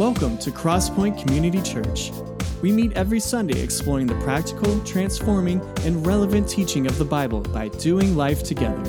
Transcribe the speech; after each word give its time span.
Welcome 0.00 0.38
to 0.38 0.50
Crosspointe 0.50 1.22
Community 1.22 1.62
Church. 1.62 2.10
We 2.60 2.72
meet 2.72 2.92
every 2.94 3.20
Sunday 3.20 3.62
exploring 3.62 4.08
the 4.08 4.16
practical, 4.16 4.80
transforming, 4.80 5.60
and 5.82 6.04
relevant 6.04 6.48
teaching 6.48 6.88
of 6.88 6.98
the 6.98 7.04
Bible 7.04 7.42
by 7.42 7.68
doing 7.68 8.16
life 8.16 8.42
together. 8.42 8.82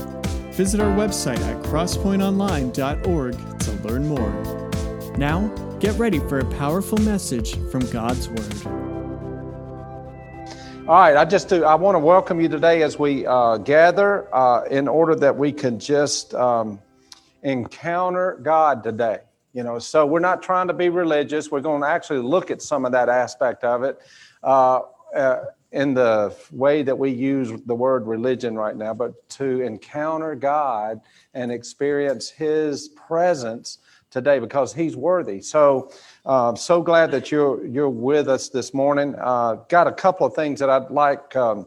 Visit 0.53 0.81
our 0.81 0.91
website 0.97 1.37
at 1.41 1.61
crosspointeonline.org 1.65 3.59
to 3.59 3.71
learn 3.87 4.07
more. 4.07 5.15
Now, 5.15 5.47
get 5.79 5.95
ready 5.99 6.17
for 6.17 6.39
a 6.39 6.45
powerful 6.55 6.97
message 6.97 7.55
from 7.69 7.81
God's 7.91 8.27
Word. 8.27 8.65
All 10.87 10.95
right, 10.95 11.15
I 11.15 11.23
just 11.23 11.49
do, 11.49 11.65
I 11.65 11.75
want 11.75 11.93
to 11.93 11.99
welcome 11.99 12.41
you 12.41 12.49
today 12.49 12.81
as 12.81 12.97
we 12.97 13.27
uh, 13.27 13.57
gather 13.57 14.27
uh, 14.35 14.63
in 14.71 14.87
order 14.87 15.13
that 15.17 15.37
we 15.37 15.51
can 15.51 15.79
just 15.79 16.33
um, 16.33 16.79
encounter 17.43 18.39
God 18.41 18.83
today. 18.83 19.19
You 19.55 19.63
know, 19.63 19.79
so 19.79 20.05
we're 20.05 20.19
not 20.19 20.43
trying 20.43 20.67
to 20.67 20.73
be 20.73 20.89
religious. 20.89 21.49
We're 21.49 21.61
going 21.61 21.81
to 21.81 21.87
actually 21.87 22.19
look 22.19 22.51
at 22.51 22.61
some 22.61 22.83
of 22.83 22.91
that 22.91 23.07
aspect 23.07 23.63
of 23.63 23.83
it 23.83 24.01
uh, 24.43 24.81
uh, 25.15 25.45
in 25.71 25.93
the 25.93 26.35
way 26.51 26.83
that 26.83 26.99
we 26.99 27.09
use 27.09 27.53
the 27.65 27.73
word 27.73 28.05
religion 28.05 28.55
right 28.55 28.75
now, 28.75 28.93
but 28.93 29.29
to 29.29 29.61
encounter 29.61 30.35
God 30.35 30.99
and 31.33 31.53
experience 31.53 32.29
His 32.29 32.89
presence 32.89 33.77
today 34.11 34.39
because 34.39 34.73
He's 34.73 34.97
worthy. 34.97 35.39
So, 35.39 35.89
uh, 36.25 36.53
so 36.55 36.81
glad 36.81 37.09
that 37.11 37.31
you're 37.31 37.65
you're 37.65 37.87
with 37.87 38.27
us 38.27 38.49
this 38.49 38.73
morning. 38.73 39.15
Uh, 39.17 39.55
got 39.69 39.87
a 39.87 39.93
couple 39.93 40.27
of 40.27 40.33
things 40.33 40.59
that 40.59 40.69
I'd 40.69 40.91
like 40.91 41.33
um, 41.37 41.65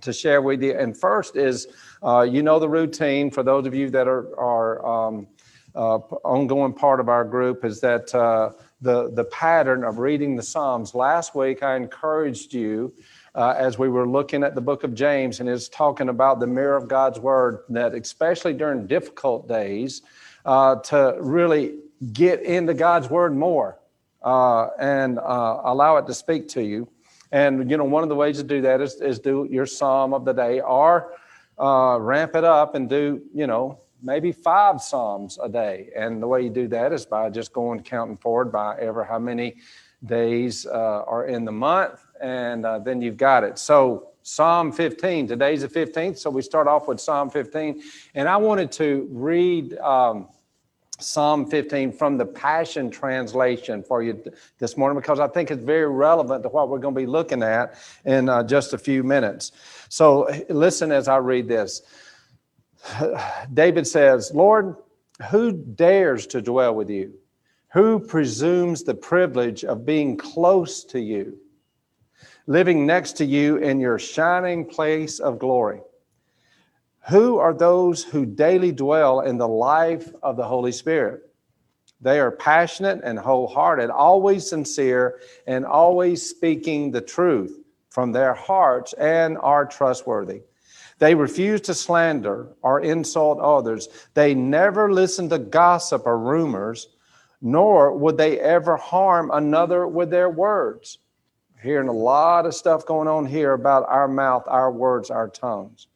to 0.00 0.12
share 0.12 0.42
with 0.42 0.60
you, 0.60 0.76
and 0.76 0.98
first 0.98 1.36
is 1.36 1.68
uh, 2.02 2.22
you 2.22 2.42
know 2.42 2.58
the 2.58 2.68
routine 2.68 3.30
for 3.30 3.44
those 3.44 3.64
of 3.64 3.76
you 3.76 3.90
that 3.90 4.08
are 4.08 4.36
are 4.36 4.84
um, 4.84 5.28
ongoing 5.74 6.72
part 6.72 7.00
of 7.00 7.08
our 7.08 7.24
group 7.24 7.64
is 7.64 7.80
that 7.80 8.14
uh, 8.14 8.50
the, 8.80 9.10
the 9.10 9.24
pattern 9.24 9.84
of 9.84 9.98
reading 9.98 10.36
the 10.36 10.42
Psalms. 10.42 10.94
Last 10.94 11.34
week, 11.34 11.62
I 11.62 11.76
encouraged 11.76 12.52
you 12.52 12.92
uh, 13.34 13.54
as 13.56 13.78
we 13.78 13.88
were 13.88 14.06
looking 14.06 14.42
at 14.42 14.54
the 14.54 14.60
book 14.60 14.84
of 14.84 14.94
James 14.94 15.40
and 15.40 15.48
is 15.48 15.68
talking 15.68 16.08
about 16.08 16.40
the 16.40 16.46
mirror 16.46 16.76
of 16.76 16.88
God's 16.88 17.18
word, 17.18 17.60
that 17.70 17.94
especially 17.94 18.52
during 18.52 18.86
difficult 18.86 19.48
days, 19.48 20.02
uh, 20.44 20.76
to 20.76 21.16
really 21.20 21.76
get 22.12 22.42
into 22.42 22.74
God's 22.74 23.08
word 23.08 23.34
more 23.34 23.78
uh, 24.22 24.68
and 24.78 25.18
uh, 25.18 25.60
allow 25.64 25.96
it 25.96 26.06
to 26.08 26.14
speak 26.14 26.48
to 26.48 26.62
you. 26.62 26.88
And, 27.30 27.70
you 27.70 27.76
know, 27.76 27.84
one 27.84 28.02
of 28.02 28.08
the 28.08 28.16
ways 28.16 28.36
to 28.38 28.44
do 28.44 28.60
that 28.62 28.80
is, 28.80 29.00
is 29.00 29.18
do 29.20 29.46
your 29.50 29.64
psalm 29.64 30.12
of 30.12 30.24
the 30.24 30.32
day 30.32 30.60
or 30.60 31.14
ramp 31.58 32.34
it 32.34 32.44
up 32.44 32.74
and 32.74 32.90
do, 32.90 33.22
you 33.32 33.46
know, 33.46 33.81
maybe 34.02 34.32
five 34.32 34.80
Psalms 34.80 35.38
a 35.42 35.48
day. 35.48 35.90
And 35.96 36.22
the 36.22 36.26
way 36.26 36.42
you 36.42 36.50
do 36.50 36.68
that 36.68 36.92
is 36.92 37.06
by 37.06 37.30
just 37.30 37.52
going 37.52 37.82
counting 37.82 38.16
forward 38.16 38.52
by 38.52 38.76
ever 38.78 39.04
how 39.04 39.18
many 39.18 39.56
days 40.04 40.66
uh, 40.66 41.04
are 41.06 41.26
in 41.26 41.44
the 41.44 41.52
month, 41.52 42.00
and 42.20 42.66
uh, 42.66 42.78
then 42.78 43.00
you've 43.00 43.16
got 43.16 43.44
it. 43.44 43.58
So, 43.58 44.08
Psalm 44.24 44.70
15, 44.70 45.26
today's 45.26 45.62
the 45.62 45.68
15th, 45.68 46.16
so 46.16 46.30
we 46.30 46.42
start 46.42 46.68
off 46.68 46.86
with 46.86 47.00
Psalm 47.00 47.28
15. 47.28 47.82
And 48.14 48.28
I 48.28 48.36
wanted 48.36 48.70
to 48.72 49.08
read 49.10 49.76
um, 49.78 50.28
Psalm 51.00 51.50
15 51.50 51.90
from 51.90 52.18
the 52.18 52.24
Passion 52.24 52.88
Translation 52.88 53.82
for 53.82 54.00
you 54.00 54.22
this 54.60 54.76
morning 54.76 54.96
because 54.96 55.18
I 55.18 55.26
think 55.26 55.50
it's 55.50 55.64
very 55.64 55.88
relevant 55.88 56.44
to 56.44 56.50
what 56.50 56.68
we're 56.68 56.78
going 56.78 56.94
to 56.94 57.00
be 57.00 57.06
looking 57.06 57.42
at 57.42 57.74
in 58.04 58.28
uh, 58.28 58.44
just 58.44 58.74
a 58.74 58.78
few 58.78 59.02
minutes. 59.02 59.50
So, 59.88 60.28
listen 60.48 60.92
as 60.92 61.08
I 61.08 61.16
read 61.16 61.48
this. 61.48 61.82
David 63.54 63.86
says, 63.86 64.32
Lord, 64.34 64.76
who 65.30 65.52
dares 65.52 66.26
to 66.28 66.42
dwell 66.42 66.74
with 66.74 66.90
you? 66.90 67.14
Who 67.72 68.00
presumes 68.00 68.82
the 68.82 68.94
privilege 68.94 69.64
of 69.64 69.86
being 69.86 70.16
close 70.16 70.84
to 70.84 71.00
you, 71.00 71.38
living 72.46 72.84
next 72.84 73.16
to 73.18 73.24
you 73.24 73.56
in 73.56 73.80
your 73.80 73.98
shining 73.98 74.66
place 74.66 75.20
of 75.20 75.38
glory? 75.38 75.80
Who 77.08 77.38
are 77.38 77.54
those 77.54 78.04
who 78.04 78.26
daily 78.26 78.72
dwell 78.72 79.20
in 79.20 79.38
the 79.38 79.48
life 79.48 80.12
of 80.22 80.36
the 80.36 80.44
Holy 80.44 80.72
Spirit? 80.72 81.22
They 82.00 82.20
are 82.20 82.30
passionate 82.30 83.00
and 83.04 83.18
wholehearted, 83.18 83.90
always 83.90 84.48
sincere, 84.48 85.20
and 85.46 85.64
always 85.64 86.28
speaking 86.28 86.90
the 86.90 87.00
truth 87.00 87.58
from 87.90 88.12
their 88.12 88.34
hearts 88.34 88.92
and 88.94 89.38
are 89.38 89.64
trustworthy. 89.66 90.42
They 91.02 91.16
refuse 91.16 91.60
to 91.62 91.74
slander 91.74 92.46
or 92.62 92.78
insult 92.78 93.40
others. 93.40 93.88
They 94.14 94.36
never 94.36 94.92
listen 94.92 95.28
to 95.30 95.38
gossip 95.40 96.06
or 96.06 96.16
rumors, 96.16 96.90
nor 97.40 97.92
would 97.92 98.16
they 98.16 98.38
ever 98.38 98.76
harm 98.76 99.32
another 99.34 99.88
with 99.88 100.10
their 100.10 100.30
words. 100.30 100.98
Hearing 101.60 101.88
a 101.88 101.92
lot 101.92 102.46
of 102.46 102.54
stuff 102.54 102.86
going 102.86 103.08
on 103.08 103.26
here 103.26 103.52
about 103.52 103.84
our 103.88 104.06
mouth, 104.06 104.44
our 104.46 104.70
words, 104.70 105.10
our 105.10 105.28
tongues. 105.28 105.88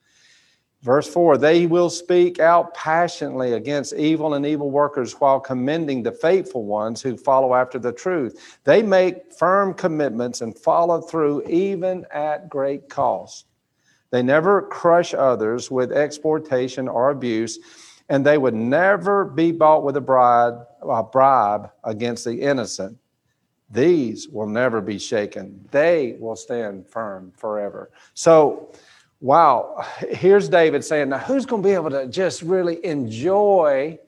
Verse 0.82 1.06
4 1.06 1.38
They 1.38 1.66
will 1.66 1.88
speak 1.88 2.40
out 2.40 2.74
passionately 2.74 3.52
against 3.52 3.94
evil 3.94 4.34
and 4.34 4.44
evil 4.44 4.72
workers 4.72 5.12
while 5.20 5.38
commending 5.38 6.02
the 6.02 6.10
faithful 6.10 6.64
ones 6.64 7.00
who 7.00 7.16
follow 7.16 7.54
after 7.54 7.78
the 7.78 7.92
truth. 7.92 8.58
They 8.64 8.82
make 8.82 9.32
firm 9.32 9.72
commitments 9.72 10.40
and 10.40 10.58
follow 10.58 11.00
through 11.00 11.46
even 11.46 12.04
at 12.10 12.48
great 12.48 12.88
cost. 12.88 13.46
They 14.16 14.22
never 14.22 14.62
crush 14.62 15.12
others 15.12 15.70
with 15.70 15.92
exploitation 15.92 16.88
or 16.88 17.10
abuse, 17.10 17.58
and 18.08 18.24
they 18.24 18.38
would 18.38 18.54
never 18.54 19.26
be 19.26 19.52
bought 19.52 19.84
with 19.84 19.94
a 19.98 20.00
bribe, 20.00 20.66
a 20.80 21.02
bribe 21.02 21.70
against 21.84 22.24
the 22.24 22.40
innocent. 22.40 22.96
These 23.70 24.26
will 24.30 24.46
never 24.46 24.80
be 24.80 24.98
shaken. 24.98 25.68
They 25.70 26.16
will 26.18 26.34
stand 26.34 26.88
firm 26.88 27.30
forever. 27.36 27.90
So, 28.14 28.72
wow, 29.20 29.84
here's 30.08 30.48
David 30.48 30.82
saying, 30.82 31.10
now 31.10 31.18
who's 31.18 31.44
going 31.44 31.62
to 31.62 31.68
be 31.68 31.74
able 31.74 31.90
to 31.90 32.06
just 32.06 32.40
really 32.40 32.82
enjoy 32.86 33.98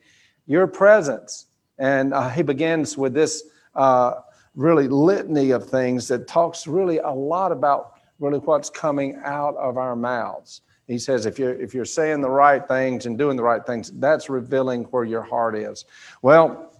your 0.47 0.65
presence? 0.65 1.45
And 1.77 2.15
uh, 2.15 2.29
he 2.29 2.41
begins 2.41 2.97
with 2.97 3.13
this 3.13 3.43
uh, 3.75 4.13
really 4.55 4.87
litany 4.87 5.51
of 5.51 5.69
things 5.69 6.07
that 6.07 6.27
talks 6.27 6.65
really 6.65 6.97
a 6.97 7.11
lot 7.11 7.51
about 7.51 7.98
really 8.19 8.39
what's 8.39 8.69
coming 8.69 9.19
out 9.23 9.55
of 9.57 9.77
our 9.77 9.95
mouths. 9.95 10.61
He 10.87 10.97
says, 10.97 11.25
if 11.25 11.37
you're, 11.37 11.53
if 11.53 11.73
you're 11.73 11.85
saying 11.85 12.21
the 12.21 12.29
right 12.29 12.67
things 12.67 13.05
and 13.05 13.17
doing 13.17 13.37
the 13.37 13.43
right 13.43 13.65
things, 13.65 13.91
that's 13.91 14.29
revealing 14.29 14.85
where 14.85 15.03
your 15.03 15.21
heart 15.21 15.55
is. 15.55 15.85
Well, 16.21 16.73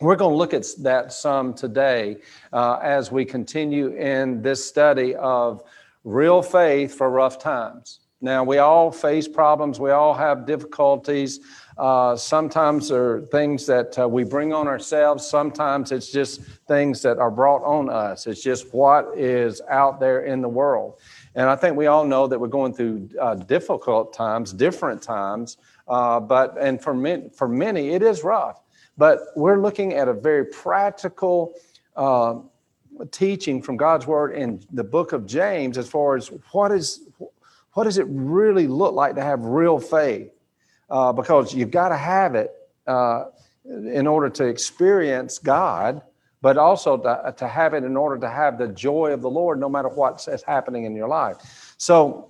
we're 0.00 0.16
going 0.16 0.32
to 0.32 0.36
look 0.36 0.52
at 0.52 0.66
that 0.80 1.12
some 1.12 1.54
today 1.54 2.16
uh, 2.52 2.78
as 2.82 3.12
we 3.12 3.24
continue 3.24 3.88
in 3.96 4.42
this 4.42 4.64
study 4.64 5.14
of 5.14 5.62
real 6.02 6.42
faith 6.42 6.94
for 6.94 7.08
rough 7.08 7.38
times. 7.38 8.00
Now, 8.20 8.42
we 8.42 8.58
all 8.58 8.90
face 8.90 9.28
problems, 9.28 9.80
we 9.80 9.90
all 9.90 10.14
have 10.14 10.46
difficulties. 10.46 11.40
Uh, 11.78 12.14
sometimes 12.16 12.88
there 12.88 13.14
are 13.14 13.20
things 13.22 13.66
that 13.66 13.98
uh, 13.98 14.08
we 14.08 14.24
bring 14.24 14.52
on 14.52 14.68
ourselves. 14.68 15.26
Sometimes 15.26 15.92
it's 15.92 16.10
just 16.10 16.42
things 16.68 17.02
that 17.02 17.18
are 17.18 17.30
brought 17.30 17.62
on 17.64 17.88
us. 17.88 18.26
It's 18.26 18.42
just 18.42 18.72
what 18.74 19.16
is 19.16 19.60
out 19.68 19.98
there 19.98 20.24
in 20.24 20.42
the 20.42 20.48
world. 20.48 20.98
And 21.34 21.48
I 21.48 21.56
think 21.56 21.76
we 21.76 21.86
all 21.86 22.04
know 22.04 22.26
that 22.26 22.38
we're 22.38 22.48
going 22.48 22.74
through 22.74 23.08
uh, 23.20 23.36
difficult 23.36 24.12
times, 24.12 24.52
different 24.52 25.02
times. 25.02 25.56
Uh, 25.88 26.20
but 26.20 26.56
and 26.58 26.80
for 26.80 26.94
many, 26.94 27.30
for 27.30 27.48
many, 27.48 27.90
it 27.90 28.02
is 28.02 28.22
rough. 28.22 28.60
But 28.98 29.20
we're 29.34 29.60
looking 29.60 29.94
at 29.94 30.08
a 30.08 30.12
very 30.12 30.44
practical 30.44 31.54
uh, 31.96 32.40
teaching 33.10 33.62
from 33.62 33.78
God's 33.78 34.06
Word 34.06 34.34
in 34.34 34.62
the 34.72 34.84
book 34.84 35.12
of 35.12 35.26
James, 35.26 35.78
as 35.78 35.88
far 35.88 36.16
as 36.16 36.30
what 36.52 36.70
is 36.70 37.08
what 37.72 37.84
does 37.84 37.96
it 37.96 38.06
really 38.08 38.66
look 38.66 38.94
like 38.94 39.14
to 39.14 39.22
have 39.22 39.44
real 39.46 39.78
faith 39.78 40.30
uh, 40.92 41.10
because 41.10 41.54
you've 41.54 41.70
got 41.70 41.88
to 41.88 41.96
have 41.96 42.34
it 42.34 42.52
uh, 42.86 43.24
in 43.64 44.06
order 44.06 44.28
to 44.28 44.44
experience 44.46 45.38
God, 45.38 46.02
but 46.42 46.58
also 46.58 46.98
to, 46.98 47.34
to 47.38 47.48
have 47.48 47.72
it 47.72 47.82
in 47.82 47.96
order 47.96 48.18
to 48.18 48.28
have 48.28 48.58
the 48.58 48.68
joy 48.68 49.12
of 49.12 49.22
the 49.22 49.30
Lord 49.30 49.58
no 49.58 49.70
matter 49.70 49.88
what's 49.88 50.28
happening 50.42 50.84
in 50.84 50.94
your 50.94 51.08
life. 51.08 51.74
So 51.78 52.28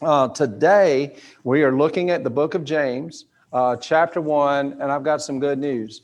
uh, 0.00 0.28
today 0.28 1.16
we 1.44 1.62
are 1.62 1.76
looking 1.76 2.08
at 2.08 2.24
the 2.24 2.30
book 2.30 2.54
of 2.54 2.64
James, 2.64 3.26
uh, 3.52 3.76
chapter 3.76 4.22
one, 4.22 4.72
and 4.80 4.90
I've 4.90 5.04
got 5.04 5.20
some 5.20 5.38
good 5.38 5.58
news. 5.58 6.02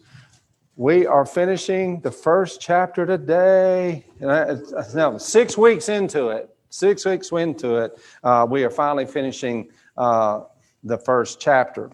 We 0.76 1.06
are 1.06 1.25
finishing 1.25 2.00
the 2.00 2.11
first 2.11 2.61
chapter 2.61 3.06
today. 3.06 4.05
No, 4.20 5.17
six 5.19 5.56
weeks 5.56 5.88
into 5.88 6.29
it. 6.29 6.50
Six 6.69 7.06
weeks 7.06 7.31
into 7.31 7.76
it, 7.76 7.96
uh, 8.25 8.46
we 8.50 8.64
are 8.64 8.70
finally 8.70 9.06
finishing 9.06 9.70
uh, 9.96 10.40
the 10.84 10.98
first 10.98 11.40
chapter. 11.40 11.90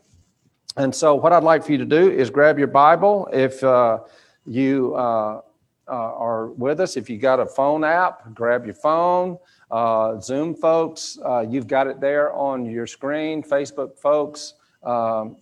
And 0.77 0.95
so, 0.95 1.15
what 1.15 1.33
I'd 1.33 1.43
like 1.43 1.65
for 1.65 1.73
you 1.73 1.79
to 1.79 1.85
do 1.85 2.11
is 2.11 2.31
grab 2.31 2.59
your 2.59 2.69
Bible. 2.69 3.29
If 3.33 3.63
uh, 3.65 4.01
you 4.47 4.95
uh, 4.95 5.41
uh, 5.89 5.93
are 5.93 6.49
with 6.49 6.81
us, 6.81 6.97
if 6.97 7.11
you 7.11 7.19
got 7.19 7.41
a 7.41 7.47
phone 7.47 7.83
app, 7.85 8.35
grab 8.35 8.65
your 8.65 8.75
phone. 8.75 9.39
Uh, 9.71 10.21
Zoom 10.21 10.55
folks, 10.55 11.19
uh, 11.25 11.41
you've 11.49 11.67
got 11.67 11.87
it 11.87 12.01
there 12.01 12.33
on 12.33 12.65
your 12.65 12.87
screen. 12.87 13.43
Facebook 13.43 13.99
folks, 13.99 14.55
um, 14.83 15.37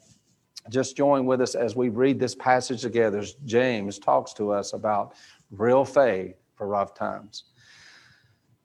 just 0.70 0.96
join 0.96 1.24
with 1.24 1.40
us 1.40 1.54
as 1.54 1.74
we 1.74 1.88
read 1.88 2.18
this 2.18 2.34
passage 2.34 2.82
together. 2.82 3.22
James 3.44 3.98
talks 3.98 4.32
to 4.34 4.50
us 4.50 4.74
about 4.74 5.14
real 5.50 5.84
faith 5.84 6.34
for 6.54 6.66
rough 6.66 6.94
times. 6.94 7.44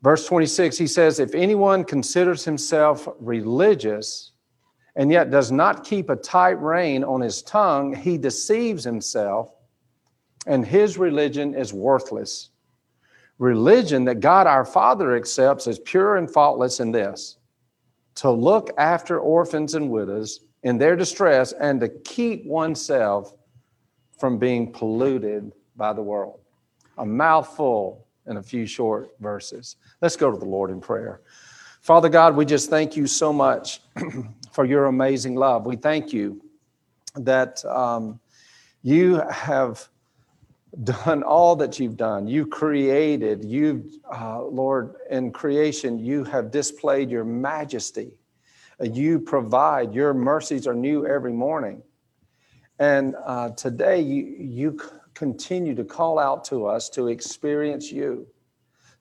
Verse 0.01 0.25
26, 0.25 0.77
he 0.77 0.87
says, 0.87 1.19
If 1.19 1.33
anyone 1.33 1.85
considers 1.85 2.43
himself 2.43 3.07
religious 3.19 4.32
and 4.95 5.11
yet 5.11 5.31
does 5.31 5.51
not 5.51 5.83
keep 5.83 6.09
a 6.09 6.15
tight 6.15 6.61
rein 6.61 7.03
on 7.03 7.21
his 7.21 7.41
tongue, 7.41 7.93
he 7.95 8.17
deceives 8.17 8.83
himself, 8.83 9.53
and 10.45 10.65
his 10.65 10.97
religion 10.97 11.55
is 11.55 11.73
worthless. 11.73 12.49
Religion 13.39 14.05
that 14.05 14.19
God 14.19 14.45
our 14.45 14.65
Father 14.65 15.15
accepts 15.15 15.67
as 15.67 15.79
pure 15.79 16.17
and 16.17 16.29
faultless 16.29 16.79
in 16.79 16.91
this 16.91 17.37
to 18.15 18.29
look 18.29 18.69
after 18.77 19.19
orphans 19.19 19.73
and 19.73 19.89
widows 19.89 20.41
in 20.61 20.77
their 20.77 20.95
distress 20.95 21.51
and 21.53 21.79
to 21.79 21.89
keep 21.89 22.45
oneself 22.45 23.33
from 24.17 24.37
being 24.37 24.71
polluted 24.71 25.51
by 25.75 25.91
the 25.91 26.01
world. 26.01 26.39
A 26.99 27.05
mouthful 27.05 28.07
in 28.27 28.37
a 28.37 28.43
few 28.43 28.65
short 28.65 29.09
verses. 29.19 29.77
Let's 30.01 30.15
go 30.15 30.31
to 30.31 30.37
the 30.37 30.45
Lord 30.45 30.69
in 30.69 30.79
prayer. 30.79 31.21
Father 31.81 32.07
God, 32.07 32.35
we 32.35 32.45
just 32.45 32.69
thank 32.69 32.95
you 32.95 33.07
so 33.07 33.33
much 33.33 33.81
for 34.53 34.65
your 34.65 34.85
amazing 34.85 35.35
love. 35.35 35.65
We 35.65 35.75
thank 35.75 36.13
you 36.13 36.41
that 37.15 37.65
um, 37.65 38.19
you 38.83 39.15
have 39.29 39.89
done 40.83 41.23
all 41.23 41.55
that 41.55 41.79
you've 41.79 41.97
done. 41.97 42.27
You 42.27 42.45
created, 42.45 43.43
you, 43.43 43.89
uh, 44.11 44.43
Lord, 44.43 44.95
in 45.09 45.31
creation, 45.31 45.99
you 45.99 46.23
have 46.23 46.51
displayed 46.51 47.09
your 47.09 47.23
majesty. 47.23 48.11
Uh, 48.79 48.85
you 48.85 49.19
provide, 49.19 49.93
your 49.93 50.13
mercies 50.13 50.67
are 50.67 50.75
new 50.75 51.05
every 51.05 51.33
morning. 51.33 51.81
And 52.79 53.15
uh, 53.25 53.49
today, 53.51 54.01
you, 54.01 54.35
you 54.39 54.79
continue 55.13 55.75
to 55.75 55.83
call 55.83 56.19
out 56.19 56.43
to 56.45 56.65
us 56.65 56.89
to 56.89 57.07
experience 57.07 57.91
you, 57.91 58.27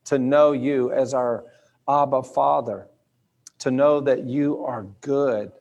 to 0.05 0.19
know 0.19 0.53
you 0.53 0.93
as 0.93 1.15
our 1.15 1.45
Abba 1.89 2.23
Father, 2.23 2.89
to 3.62 3.70
know 3.70 4.00
that 4.00 4.25
you 4.25 4.64
are 4.64 4.82
good 5.03 5.53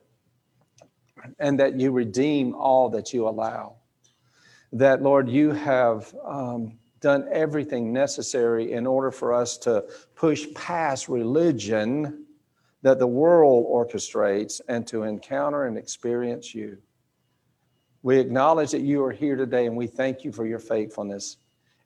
and 1.38 1.60
that 1.60 1.78
you 1.78 1.92
redeem 1.92 2.52
all 2.52 2.88
that 2.88 3.12
you 3.12 3.28
allow. 3.28 3.76
That, 4.72 5.02
Lord, 5.02 5.28
you 5.28 5.52
have 5.52 6.12
um, 6.24 6.78
done 6.98 7.28
everything 7.30 7.92
necessary 7.92 8.72
in 8.72 8.88
order 8.88 9.12
for 9.12 9.32
us 9.32 9.56
to 9.58 9.84
push 10.16 10.46
past 10.52 11.08
religion 11.08 12.26
that 12.82 12.98
the 12.98 13.06
world 13.06 13.66
orchestrates 13.70 14.60
and 14.66 14.84
to 14.88 15.04
encounter 15.04 15.66
and 15.66 15.78
experience 15.78 16.52
you. 16.52 16.78
We 18.02 18.18
acknowledge 18.18 18.72
that 18.72 18.80
you 18.80 19.04
are 19.04 19.12
here 19.12 19.36
today 19.36 19.66
and 19.66 19.76
we 19.76 19.86
thank 19.86 20.24
you 20.24 20.32
for 20.32 20.44
your 20.44 20.58
faithfulness. 20.58 21.36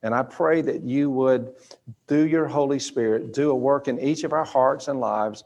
And 0.02 0.14
I 0.14 0.22
pray 0.22 0.62
that 0.62 0.82
you 0.82 1.10
would, 1.10 1.52
through 2.08 2.24
your 2.24 2.46
Holy 2.46 2.78
Spirit, 2.78 3.34
do 3.34 3.50
a 3.50 3.54
work 3.54 3.86
in 3.86 4.00
each 4.00 4.24
of 4.24 4.32
our 4.32 4.46
hearts 4.46 4.88
and 4.88 4.98
lives 4.98 5.44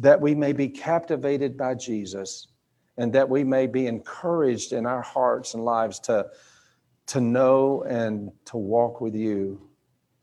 that 0.00 0.20
we 0.20 0.34
may 0.34 0.52
be 0.52 0.68
captivated 0.68 1.56
by 1.56 1.74
Jesus 1.74 2.48
and 2.96 3.12
that 3.12 3.28
we 3.28 3.44
may 3.44 3.66
be 3.66 3.86
encouraged 3.86 4.72
in 4.72 4.86
our 4.86 5.02
hearts 5.02 5.54
and 5.54 5.64
lives 5.64 5.98
to, 6.00 6.26
to 7.06 7.20
know 7.20 7.82
and 7.82 8.30
to 8.46 8.56
walk 8.56 9.00
with 9.00 9.14
you 9.14 9.68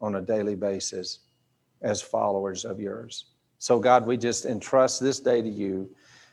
on 0.02 0.16
a 0.16 0.22
daily 0.22 0.56
basis 0.56 1.20
as 1.82 2.02
followers 2.02 2.66
of 2.66 2.80
yours. 2.80 3.26
So, 3.60 3.80
God, 3.80 4.06
we 4.06 4.18
just 4.18 4.46
entrust 4.46 5.02
this 5.02 5.20
day 5.20 5.42
to 5.42 5.50
you. 5.50 5.90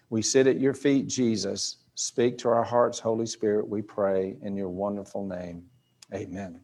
We 0.08 0.22
sit 0.22 0.46
at 0.46 0.58
your 0.58 0.74
feet, 0.74 1.06
Jesus. 1.06 1.76
Speak 1.94 2.38
to 2.38 2.48
our 2.48 2.64
hearts, 2.64 2.98
Holy 2.98 3.26
Spirit, 3.26 3.68
we 3.68 3.82
pray 3.82 4.36
in 4.42 4.56
your 4.56 4.70
wonderful 4.70 5.26
name. 5.26 5.64
Amen. 6.14 6.60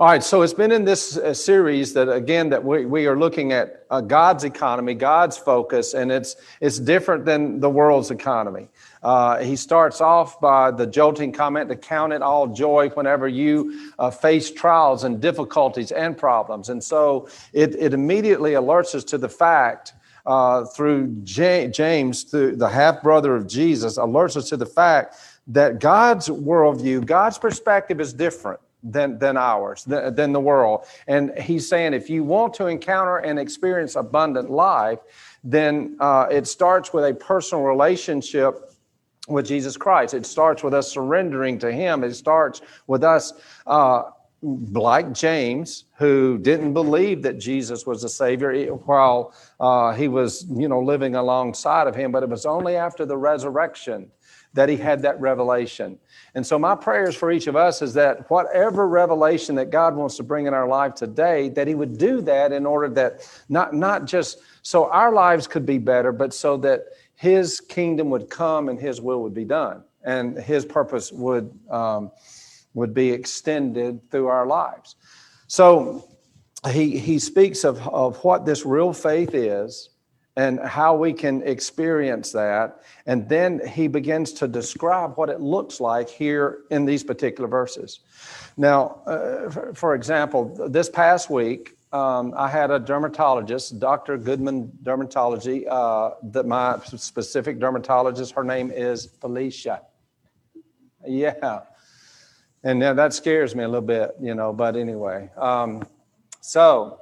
All 0.00 0.06
right, 0.06 0.24
so 0.24 0.40
it's 0.40 0.54
been 0.54 0.72
in 0.72 0.86
this 0.86 1.18
uh, 1.18 1.34
series 1.34 1.92
that 1.92 2.08
again 2.08 2.48
that 2.48 2.64
we, 2.64 2.86
we 2.86 3.06
are 3.06 3.18
looking 3.18 3.52
at 3.52 3.84
uh, 3.90 4.00
God's 4.00 4.44
economy, 4.44 4.94
God's 4.94 5.36
focus, 5.36 5.92
and 5.92 6.10
it's 6.10 6.36
it's 6.62 6.78
different 6.78 7.26
than 7.26 7.60
the 7.60 7.68
world's 7.68 8.10
economy. 8.10 8.70
Uh, 9.02 9.40
he 9.40 9.56
starts 9.56 10.00
off 10.00 10.40
by 10.40 10.70
the 10.70 10.86
jolting 10.86 11.32
comment 11.32 11.68
to 11.68 11.76
count 11.76 12.14
it 12.14 12.22
all 12.22 12.46
joy 12.46 12.88
whenever 12.94 13.28
you 13.28 13.92
uh, 13.98 14.10
face 14.10 14.50
trials 14.50 15.04
and 15.04 15.20
difficulties 15.20 15.92
and 15.92 16.16
problems, 16.16 16.70
and 16.70 16.82
so 16.82 17.28
it 17.52 17.74
it 17.74 17.92
immediately 17.92 18.52
alerts 18.52 18.94
us 18.94 19.04
to 19.04 19.18
the 19.18 19.28
fact. 19.28 19.92
Uh, 20.26 20.66
through 20.66 21.08
James, 21.24 22.24
through 22.24 22.54
the 22.54 22.68
half 22.68 23.02
brother 23.02 23.34
of 23.34 23.46
Jesus, 23.46 23.96
alerts 23.96 24.36
us 24.36 24.50
to 24.50 24.56
the 24.56 24.66
fact 24.66 25.16
that 25.46 25.80
God's 25.80 26.28
worldview, 26.28 27.04
God's 27.04 27.38
perspective 27.38 28.00
is 28.00 28.12
different 28.12 28.60
than, 28.82 29.18
than 29.18 29.36
ours, 29.36 29.84
than, 29.84 30.14
than 30.14 30.32
the 30.32 30.40
world. 30.40 30.84
And 31.06 31.36
he's 31.38 31.68
saying 31.68 31.94
if 31.94 32.10
you 32.10 32.24
want 32.24 32.54
to 32.54 32.66
encounter 32.66 33.18
and 33.18 33.38
experience 33.38 33.96
abundant 33.96 34.50
life, 34.50 35.00
then 35.44 35.96
uh, 36.00 36.26
it 36.30 36.46
starts 36.46 36.92
with 36.92 37.04
a 37.04 37.14
personal 37.14 37.64
relationship 37.64 38.70
with 39.28 39.46
Jesus 39.46 39.76
Christ. 39.76 40.14
It 40.14 40.26
starts 40.26 40.62
with 40.62 40.74
us 40.74 40.90
surrendering 40.90 41.58
to 41.60 41.72
Him. 41.72 42.04
It 42.04 42.14
starts 42.14 42.62
with 42.86 43.04
us, 43.04 43.32
uh, 43.66 44.02
like 44.42 45.12
James, 45.12 45.84
who 45.98 46.38
didn't 46.38 46.72
believe 46.72 47.22
that 47.22 47.38
Jesus 47.38 47.86
was 47.86 48.02
the 48.02 48.08
Savior 48.08 48.66
while 48.74 49.34
uh, 49.60 49.92
he 49.92 50.08
was, 50.08 50.46
you 50.50 50.68
know, 50.68 50.80
living 50.80 51.14
alongside 51.14 51.86
of 51.86 51.94
Him. 51.94 52.10
But 52.12 52.22
it 52.22 52.28
was 52.28 52.46
only 52.46 52.76
after 52.76 53.04
the 53.04 53.16
resurrection 53.16 54.10
that 54.52 54.68
he 54.68 54.76
had 54.76 55.02
that 55.02 55.20
revelation. 55.20 55.98
And 56.34 56.44
so 56.44 56.58
my 56.58 56.74
prayers 56.74 57.14
for 57.14 57.30
each 57.30 57.46
of 57.46 57.56
us 57.56 57.82
is 57.82 57.94
that 57.94 58.28
whatever 58.30 58.88
revelation 58.88 59.54
that 59.56 59.70
God 59.70 59.94
wants 59.94 60.16
to 60.16 60.22
bring 60.22 60.46
in 60.46 60.54
our 60.54 60.66
life 60.66 60.94
today, 60.94 61.48
that 61.50 61.68
he 61.68 61.74
would 61.74 61.98
do 61.98 62.20
that 62.22 62.52
in 62.52 62.66
order 62.66 62.88
that 62.94 63.28
not, 63.48 63.74
not 63.74 64.06
just 64.06 64.38
so 64.62 64.90
our 64.90 65.12
lives 65.12 65.46
could 65.46 65.64
be 65.64 65.78
better, 65.78 66.12
but 66.12 66.34
so 66.34 66.56
that 66.58 66.86
his 67.14 67.60
kingdom 67.60 68.10
would 68.10 68.28
come 68.28 68.68
and 68.68 68.80
his 68.80 69.00
will 69.00 69.22
would 69.22 69.34
be 69.34 69.44
done 69.44 69.84
and 70.02 70.36
his 70.38 70.64
purpose 70.64 71.12
would, 71.12 71.52
um, 71.70 72.10
would 72.74 72.94
be 72.94 73.10
extended 73.10 74.10
through 74.10 74.26
our 74.26 74.46
lives. 74.46 74.96
So 75.46 76.08
he, 76.70 76.98
he 76.98 77.18
speaks 77.18 77.64
of, 77.64 77.86
of 77.88 78.22
what 78.24 78.44
this 78.44 78.66
real 78.66 78.92
faith 78.92 79.34
is 79.34 79.89
and 80.40 80.58
how 80.60 80.96
we 80.96 81.12
can 81.12 81.42
experience 81.42 82.32
that. 82.32 82.80
And 83.04 83.28
then 83.28 83.60
he 83.66 83.88
begins 83.88 84.32
to 84.34 84.48
describe 84.48 85.18
what 85.18 85.28
it 85.28 85.42
looks 85.42 85.80
like 85.80 86.08
here 86.08 86.60
in 86.70 86.86
these 86.86 87.04
particular 87.04 87.46
verses. 87.46 88.00
Now, 88.56 89.02
uh, 89.06 89.74
for, 89.74 89.94
example, 89.94 90.40
this 90.70 90.88
past 90.88 91.28
week, 91.28 91.76
um, 91.92 92.32
I 92.34 92.48
had 92.48 92.70
a 92.70 92.78
dermatologist, 92.78 93.80
Dr. 93.80 94.16
Goodman 94.16 94.72
Dermatology. 94.82 95.66
Uh, 95.68 96.14
that 96.32 96.46
my 96.46 96.78
specific 96.86 97.58
dermatologist, 97.58 98.32
her 98.32 98.44
name 98.44 98.70
is 98.70 99.10
Felicia. 99.20 99.82
Yeah, 101.06 101.60
and 102.64 102.78
now 102.78 102.94
that 102.94 103.12
scares 103.12 103.54
me 103.54 103.64
a 103.64 103.68
little 103.68 103.86
bit, 103.86 104.12
you 104.20 104.34
know. 104.34 104.54
But 104.54 104.76
anyway, 104.76 105.28
um, 105.36 105.82
so 106.40 106.99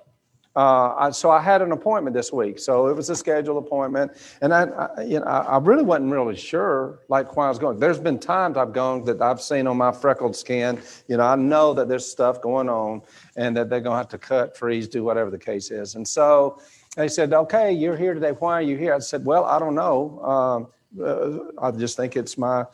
uh, 0.58 0.92
I, 0.98 1.10
so 1.10 1.30
I 1.30 1.40
had 1.40 1.62
an 1.62 1.70
appointment 1.70 2.14
this 2.14 2.32
week. 2.32 2.58
So 2.58 2.88
it 2.88 2.96
was 2.96 3.08
a 3.10 3.14
scheduled 3.14 3.64
appointment, 3.64 4.10
and 4.42 4.52
I, 4.52 4.64
I 4.64 5.02
you 5.02 5.20
know, 5.20 5.26
I, 5.26 5.56
really 5.58 5.84
wasn't 5.84 6.10
really 6.10 6.34
sure 6.34 6.98
like 7.08 7.36
why 7.36 7.46
I 7.46 7.48
was 7.48 7.60
going. 7.60 7.78
There's 7.78 8.00
been 8.00 8.18
times 8.18 8.56
I've 8.56 8.72
gone 8.72 9.04
that 9.04 9.22
I've 9.22 9.40
seen 9.40 9.68
on 9.68 9.76
my 9.76 9.92
freckled 9.92 10.34
skin. 10.34 10.80
You 11.06 11.18
know, 11.18 11.22
I 11.22 11.36
know 11.36 11.74
that 11.74 11.86
there's 11.86 12.04
stuff 12.04 12.42
going 12.42 12.68
on, 12.68 13.02
and 13.36 13.56
that 13.56 13.70
they're 13.70 13.78
gonna 13.78 13.98
have 13.98 14.08
to 14.08 14.18
cut, 14.18 14.56
freeze, 14.56 14.88
do 14.88 15.04
whatever 15.04 15.30
the 15.30 15.38
case 15.38 15.70
is. 15.70 15.94
And 15.94 16.06
so 16.08 16.60
they 16.96 17.06
said, 17.06 17.32
"Okay, 17.32 17.70
you're 17.70 17.96
here 17.96 18.12
today. 18.12 18.32
Why 18.32 18.54
are 18.54 18.62
you 18.62 18.76
here?" 18.76 18.94
I 18.94 18.98
said, 18.98 19.24
"Well, 19.24 19.44
I 19.44 19.60
don't 19.60 19.76
know. 19.76 20.20
Um, 20.24 20.66
uh, 21.00 21.38
I 21.62 21.70
just 21.70 21.96
think 21.96 22.16
it's 22.16 22.36
my 22.36 22.64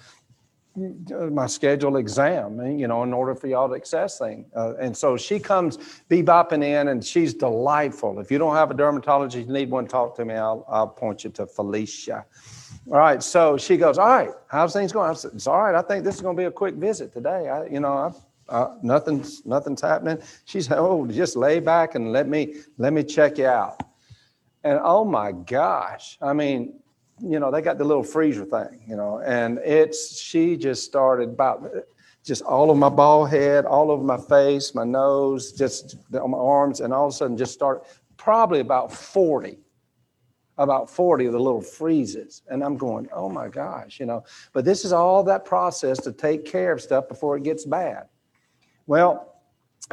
my 0.76 1.46
scheduled 1.46 1.96
exam, 1.96 2.78
you 2.78 2.88
know, 2.88 3.04
in 3.04 3.12
order 3.12 3.34
for 3.34 3.46
y'all 3.46 3.68
to 3.68 3.74
access 3.76 4.18
things. 4.18 4.46
Uh, 4.56 4.74
and 4.80 4.96
so 4.96 5.16
she 5.16 5.38
comes 5.38 5.78
bebopping 6.10 6.64
in 6.64 6.88
and 6.88 7.04
she's 7.04 7.32
delightful. 7.32 8.18
If 8.18 8.30
you 8.30 8.38
don't 8.38 8.56
have 8.56 8.70
a 8.70 8.74
dermatologist, 8.74 9.46
you 9.46 9.52
need 9.52 9.70
one, 9.70 9.86
talk 9.86 10.16
to 10.16 10.24
me. 10.24 10.34
I'll, 10.34 10.64
I'll 10.68 10.88
point 10.88 11.22
you 11.22 11.30
to 11.30 11.46
Felicia. 11.46 12.24
All 12.88 12.98
right. 12.98 13.22
So 13.22 13.56
she 13.56 13.76
goes, 13.76 13.98
all 13.98 14.08
right, 14.08 14.30
how's 14.48 14.72
things 14.72 14.92
going? 14.92 15.10
I 15.10 15.14
said, 15.14 15.30
it's 15.34 15.46
all 15.46 15.62
right. 15.62 15.74
I 15.74 15.82
think 15.82 16.04
this 16.04 16.16
is 16.16 16.20
going 16.20 16.36
to 16.36 16.40
be 16.40 16.46
a 16.46 16.50
quick 16.50 16.74
visit 16.74 17.12
today. 17.12 17.48
I, 17.48 17.66
you 17.66 17.80
know, 17.80 17.92
I, 17.92 18.54
uh, 18.54 18.76
nothing's, 18.82 19.46
nothing's 19.46 19.80
happening. 19.80 20.18
She 20.44 20.60
said, 20.60 20.78
oh, 20.78 21.06
just 21.06 21.36
lay 21.36 21.60
back 21.60 21.94
and 21.94 22.12
let 22.12 22.28
me, 22.28 22.56
let 22.78 22.92
me 22.92 23.04
check 23.04 23.38
you 23.38 23.46
out. 23.46 23.80
And 24.64 24.80
oh 24.82 25.04
my 25.04 25.32
gosh, 25.32 26.18
I 26.20 26.32
mean, 26.32 26.80
you 27.21 27.38
know, 27.38 27.50
they 27.50 27.62
got 27.62 27.78
the 27.78 27.85
little 27.85 28.02
freezer 28.02 28.44
thing, 28.44 28.83
you 28.87 28.97
know, 28.97 29.21
and 29.25 29.59
it's, 29.59 30.21
she 30.21 30.56
just 30.56 30.85
started 30.85 31.30
about, 31.30 31.64
just 32.25 32.42
all 32.42 32.71
of 32.71 32.78
my 32.78 32.88
bald 32.88 33.28
head, 33.30 33.66
all 33.66 33.90
over 33.90 34.02
my 34.02 34.16
face, 34.16 34.75
my 34.75 34.85
nose, 34.85 35.52
just 35.52 35.97
on 36.14 36.30
my 36.30 36.38
arms, 36.38 36.80
and 36.80 36.92
all 36.92 37.06
of 37.06 37.12
a 37.12 37.16
sudden 37.16 37.37
just 37.37 37.52
started, 37.52 37.85
probably 38.16 38.61
about 38.61 38.92
40 38.92 39.59
about 40.59 40.88
40 40.88 41.26
of 41.26 41.33
the 41.33 41.38
little 41.38 41.61
freezes. 41.61 42.42
And 42.49 42.62
I'm 42.62 42.76
going, 42.76 43.09
oh 43.12 43.28
my 43.28 43.49
gosh, 43.49 43.99
you 43.99 44.06
know. 44.06 44.25
But 44.52 44.64
this 44.64 44.85
is 44.85 44.92
all 44.92 45.25
that 45.25 45.44
process 45.44 45.99
to 46.02 46.12
take 46.12 46.44
care 46.44 46.73
of 46.73 46.80
stuff 46.80 47.09
before 47.09 47.37
it 47.37 47.42
gets 47.42 47.64
bad. 47.64 48.04
Well, 48.87 49.35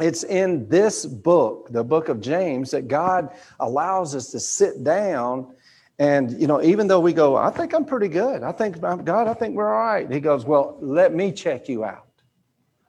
it's 0.00 0.24
in 0.24 0.68
this 0.68 1.04
book, 1.04 1.68
the 1.70 1.84
book 1.84 2.08
of 2.08 2.20
James, 2.20 2.70
that 2.70 2.88
God 2.88 3.30
allows 3.60 4.14
us 4.14 4.30
to 4.30 4.40
sit 4.40 4.84
down. 4.84 5.54
And, 5.98 6.40
you 6.40 6.46
know, 6.46 6.62
even 6.62 6.88
though 6.88 7.00
we 7.00 7.12
go, 7.12 7.36
I 7.36 7.50
think 7.50 7.74
I'm 7.74 7.84
pretty 7.84 8.08
good. 8.08 8.42
I 8.42 8.52
think, 8.52 8.80
God, 8.80 9.28
I 9.28 9.34
think 9.34 9.54
we're 9.54 9.72
all 9.72 9.84
right. 9.84 10.10
He 10.10 10.20
goes, 10.20 10.44
well, 10.44 10.78
let 10.80 11.14
me 11.14 11.32
check 11.32 11.68
you 11.68 11.84
out. 11.84 12.06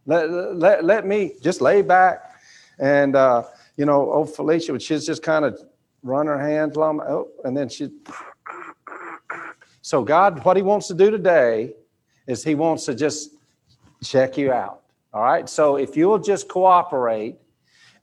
Let, 0.05 0.29
let, 0.31 0.83
let 0.83 1.05
me 1.05 1.33
just 1.41 1.62
lay 1.62 1.81
back. 1.81 2.41
And, 2.79 3.15
uh, 3.15 3.43
you 3.77 3.86
know, 3.86 4.12
old 4.12 4.36
Felicia, 4.36 4.79
she's 4.79 5.05
just 5.05 5.24
kind 5.24 5.45
of 5.45 5.62
run 6.01 6.27
her 6.27 6.39
hands 6.39 6.75
along, 6.75 7.01
oh, 7.01 7.29
and 7.43 7.55
then 7.55 7.69
she. 7.69 7.89
So, 9.86 10.01
God, 10.01 10.45
what 10.45 10.55
He 10.55 10.63
wants 10.63 10.88
to 10.88 10.93
do 10.93 11.12
today 11.12 11.74
is 12.25 12.41
He 12.41 12.55
wants 12.55 12.86
to 12.86 12.95
just 12.95 13.31
check 14.01 14.38
you 14.38 14.53
out. 14.53 14.83
All 15.13 15.24
right. 15.24 15.50
So, 15.50 15.75
if 15.75 15.98
you'll 15.98 16.19
just 16.19 16.48
cooperate 16.48 17.36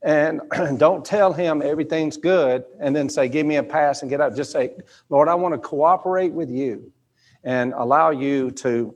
and 0.01 0.41
don't 0.77 1.05
tell 1.05 1.33
Him 1.33 1.61
everything's 1.61 2.17
good 2.17 2.63
and 2.79 2.95
then 2.95 3.09
say, 3.09 3.27
Give 3.27 3.45
me 3.45 3.57
a 3.57 3.63
pass 3.63 4.01
and 4.01 4.09
get 4.09 4.21
out. 4.21 4.35
Just 4.35 4.51
say, 4.51 4.75
Lord, 5.09 5.27
I 5.27 5.35
want 5.35 5.53
to 5.53 5.59
cooperate 5.59 6.33
with 6.33 6.49
you 6.49 6.91
and 7.43 7.73
allow 7.73 8.11
you 8.11 8.51
to 8.51 8.95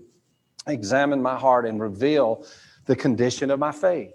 examine 0.68 1.22
my 1.22 1.38
heart 1.38 1.66
and 1.66 1.80
reveal 1.80 2.46
the 2.86 2.96
condition 2.96 3.52
of 3.52 3.60
my 3.60 3.72
faith. 3.72 4.14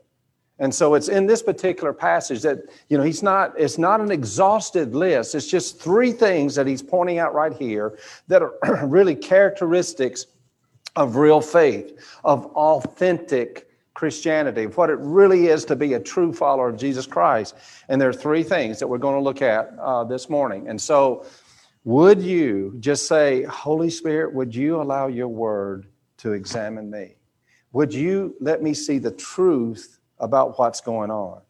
And 0.58 0.74
so 0.74 0.94
it's 0.94 1.08
in 1.08 1.26
this 1.26 1.42
particular 1.42 1.94
passage 1.94 2.42
that, 2.42 2.58
you 2.90 2.98
know, 2.98 3.02
he's 3.02 3.22
not, 3.22 3.58
it's 3.58 3.78
not 3.78 4.02
an 4.02 4.10
exhausted 4.10 4.94
list. 4.94 5.34
It's 5.34 5.50
just 5.50 5.80
three 5.80 6.12
things 6.12 6.54
that 6.54 6.66
he's 6.66 6.82
pointing 6.82 7.18
out 7.18 7.34
right 7.34 7.54
here 7.54 7.98
that 8.28 8.42
are 8.42 8.54
really 8.86 9.14
characteristics 9.14 10.26
of 10.96 11.16
real 11.16 11.40
faith, 11.40 11.98
of 12.24 12.44
authentic 12.46 13.69
Christianity, 13.94 14.66
what 14.66 14.90
it 14.90 14.98
really 15.00 15.48
is 15.48 15.64
to 15.66 15.76
be 15.76 15.94
a 15.94 16.00
true 16.00 16.32
follower 16.32 16.68
of 16.68 16.76
Jesus 16.76 17.06
Christ. 17.06 17.56
And 17.88 18.00
there 18.00 18.08
are 18.08 18.14
three 18.14 18.42
things 18.42 18.78
that 18.78 18.86
we're 18.86 18.98
going 18.98 19.16
to 19.16 19.22
look 19.22 19.42
at 19.42 19.74
uh, 19.80 20.04
this 20.04 20.30
morning. 20.30 20.68
And 20.68 20.80
so, 20.80 21.26
would 21.84 22.20
you 22.20 22.76
just 22.80 23.06
say, 23.06 23.42
Holy 23.44 23.90
Spirit, 23.90 24.34
would 24.34 24.54
you 24.54 24.80
allow 24.80 25.06
your 25.06 25.28
word 25.28 25.86
to 26.18 26.32
examine 26.32 26.90
me? 26.90 27.16
Would 27.72 27.94
you 27.94 28.36
let 28.40 28.62
me 28.62 28.74
see 28.74 28.98
the 28.98 29.12
truth 29.12 30.00
about 30.20 30.58
what's 30.58 30.80
going 30.80 31.10
on. 31.10 31.40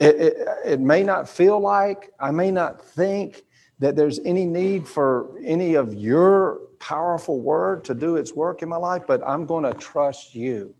It, 0.00 0.16
it, 0.16 0.48
it, 0.64 0.80
may 0.80 1.02
not 1.02 1.28
feel 1.28 1.60
like, 1.60 2.12
I 2.18 2.30
may 2.30 2.50
not 2.50 2.84
think 2.84 3.42
that 3.78 3.96
there's 3.96 4.18
any 4.20 4.44
need 4.44 4.86
for 4.86 5.38
any 5.44 5.74
of 5.74 5.94
your 5.94 6.60
powerful 6.80 7.40
word 7.40 7.84
to 7.84 7.94
do 7.94 8.16
its 8.16 8.32
work 8.32 8.62
in 8.62 8.68
my 8.68 8.76
life, 8.76 9.02
but 9.06 9.20
I'm 9.26 9.44
going 9.44 9.64
to 9.64 9.74
trust 9.74 10.34
you. 10.34 10.74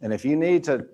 And 0.00 0.12
if 0.12 0.24
you 0.24 0.36
need 0.36 0.64
to, 0.64 0.86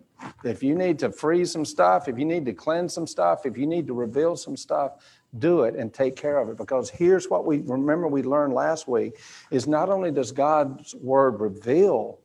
if 0.45 0.63
you 0.63 0.75
need 0.75 0.99
to 1.01 1.11
freeze 1.11 1.53
some 1.53 1.65
stuff, 1.65 2.09
if 2.09 2.19
you 2.19 2.25
need 2.25 2.45
to 2.47 2.53
cleanse 2.53 2.95
some 2.95 3.07
stuff, 3.07 3.47
if 3.47 3.57
you 3.57 3.67
need 3.67 3.87
to 3.87 3.95
reveal 3.95 4.37
some 4.37 4.57
stuff, 4.57 4.93
do 5.39 5.63
it 5.63 5.75
and 5.75 5.93
take 5.93 6.17
care 6.17 6.39
of 6.39 6.49
it. 6.49 6.57
Because 6.57 6.89
here's 6.89 7.29
what 7.29 7.45
we 7.45 7.59
remember 7.59 8.09
we 8.09 8.23
learned 8.23 8.55
last 8.55 8.89
week 8.89 9.19
is 9.51 9.67
not 9.67 9.89
only 9.91 10.11
does 10.11 10.33
God's 10.33 10.95
word 10.95 11.41
reveal, 11.41 12.19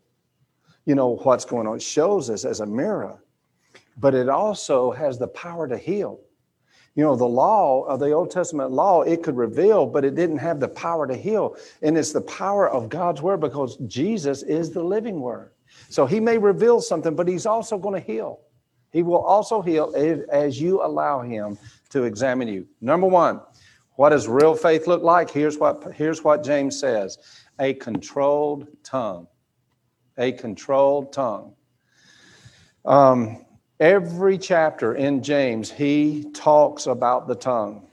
you 0.86 0.96
know, 0.96 1.18
what's 1.18 1.46
going 1.46 1.68
on, 1.68 1.76
it 1.76 1.82
shows 1.82 2.30
us 2.30 2.46
as 2.46 2.62
a 2.62 2.66
mirror 2.66 3.22
but 3.98 4.16
it 4.16 4.30
also 4.30 4.92
has 4.92 5.18
the 5.18 5.28
power 5.28 5.68
to 5.68 5.78
heal. 5.78 6.20
You 6.96 7.06
know, 7.06 7.16
the 7.16 7.26
law 7.26 7.84
of 7.84 8.00
the 8.00 8.12
Old 8.12 8.32
Testament 8.32 8.72
law, 8.72 9.04
it 9.04 9.24
could 9.24 9.38
reveal, 9.38 9.86
but 9.86 10.04
it 10.04 10.16
didn't 10.16 10.40
have 10.40 10.60
the 10.60 10.68
power 10.68 11.08
to 11.08 11.16
heal. 11.16 11.56
And 11.82 11.98
it's 11.98 12.12
the 12.12 12.22
power 12.22 12.70
of 12.70 12.90
God's 12.90 13.22
word 13.22 13.40
because 13.40 13.78
Jesus 13.88 14.44
is 14.44 14.72
the 14.72 14.84
living 14.84 15.22
word. 15.22 15.52
So 15.90 16.06
he 16.06 16.20
may 16.20 16.38
reveal 16.38 16.82
something, 16.82 17.16
but 17.16 17.28
he's 17.28 17.46
also 17.46 17.78
going 17.78 18.00
to 18.00 18.06
heal. 18.06 18.40
He 18.92 19.04
will 19.04 19.24
also 19.24 19.62
heal 19.62 19.94
as 20.32 20.60
you 20.60 20.84
allow 20.84 21.22
him 21.22 21.58
to 21.90 22.04
examine 22.04 22.48
you. 22.48 22.68
Number 22.82 23.08
one, 23.08 23.42
what 23.96 24.10
does 24.10 24.28
real 24.28 24.56
faith 24.56 24.88
look 24.88 25.02
like? 25.02 25.30
Here's 25.30 25.58
what, 25.58 25.94
here's 25.96 26.24
what 26.24 26.44
James 26.44 26.80
says 26.80 27.18
a 27.60 27.74
controlled 27.76 28.68
tongue. 28.84 29.28
A 30.18 30.32
controlled 30.32 31.14
tongue. 31.14 31.54
Um, 32.84 33.46
Every 33.82 34.38
chapter 34.38 34.94
in 34.94 35.24
James, 35.24 35.72
he 35.72 36.28
talks 36.36 36.86
about 36.86 37.28
the 37.28 37.34
tongue. 37.34 37.88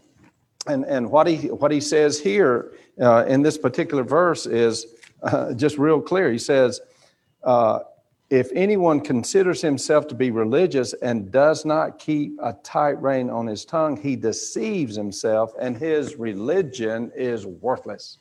And, 0.66 0.84
and 0.84 1.10
what, 1.10 1.26
he, 1.26 1.48
what 1.48 1.70
he 1.70 1.80
says 1.80 2.20
here 2.20 2.72
uh, 3.00 3.24
in 3.26 3.40
this 3.40 3.56
particular 3.56 4.02
verse 4.02 4.44
is 4.44 4.84
uh, 5.22 5.54
just 5.54 5.78
real 5.78 5.98
clear. 5.98 6.30
He 6.30 6.38
says, 6.38 6.82
uh, 7.44 7.80
If 8.30 8.50
anyone 8.54 9.00
considers 9.00 9.62
himself 9.62 10.06
to 10.08 10.14
be 10.14 10.30
religious 10.30 10.92
and 11.00 11.30
does 11.32 11.64
not 11.64 11.98
keep 11.98 12.32
a 12.42 12.52
tight 12.62 13.00
rein 13.00 13.30
on 13.30 13.46
his 13.46 13.64
tongue, 13.64 13.96
he 13.96 14.16
deceives 14.16 14.94
himself 14.94 15.52
and 15.58 15.76
his 15.76 16.16
religion 16.16 17.10
is 17.16 17.46
worthless. 17.46 18.18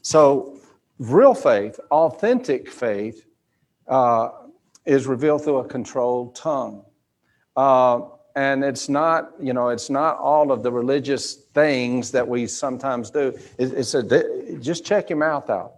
So, 0.00 0.58
real 0.98 1.34
faith, 1.34 1.78
authentic 1.90 2.70
faith, 2.70 3.26
uh, 3.86 4.30
is 4.86 5.06
revealed 5.06 5.44
through 5.44 5.58
a 5.58 5.68
controlled 5.68 6.34
tongue. 6.34 6.84
Uh, 7.54 8.00
and 8.34 8.64
it's 8.64 8.88
not, 8.88 9.32
you 9.40 9.52
know, 9.52 9.68
it's 9.68 9.90
not 9.90 10.16
all 10.16 10.50
of 10.50 10.62
the 10.62 10.72
religious 10.72 11.34
things 11.52 12.10
that 12.12 12.26
we 12.26 12.46
sometimes 12.46 13.10
do. 13.10 13.28
It, 13.58 13.74
it's 13.74 13.94
a, 13.94 14.02
just 14.58 14.86
check 14.86 15.10
your 15.10 15.18
mouth 15.18 15.50
out, 15.50 15.74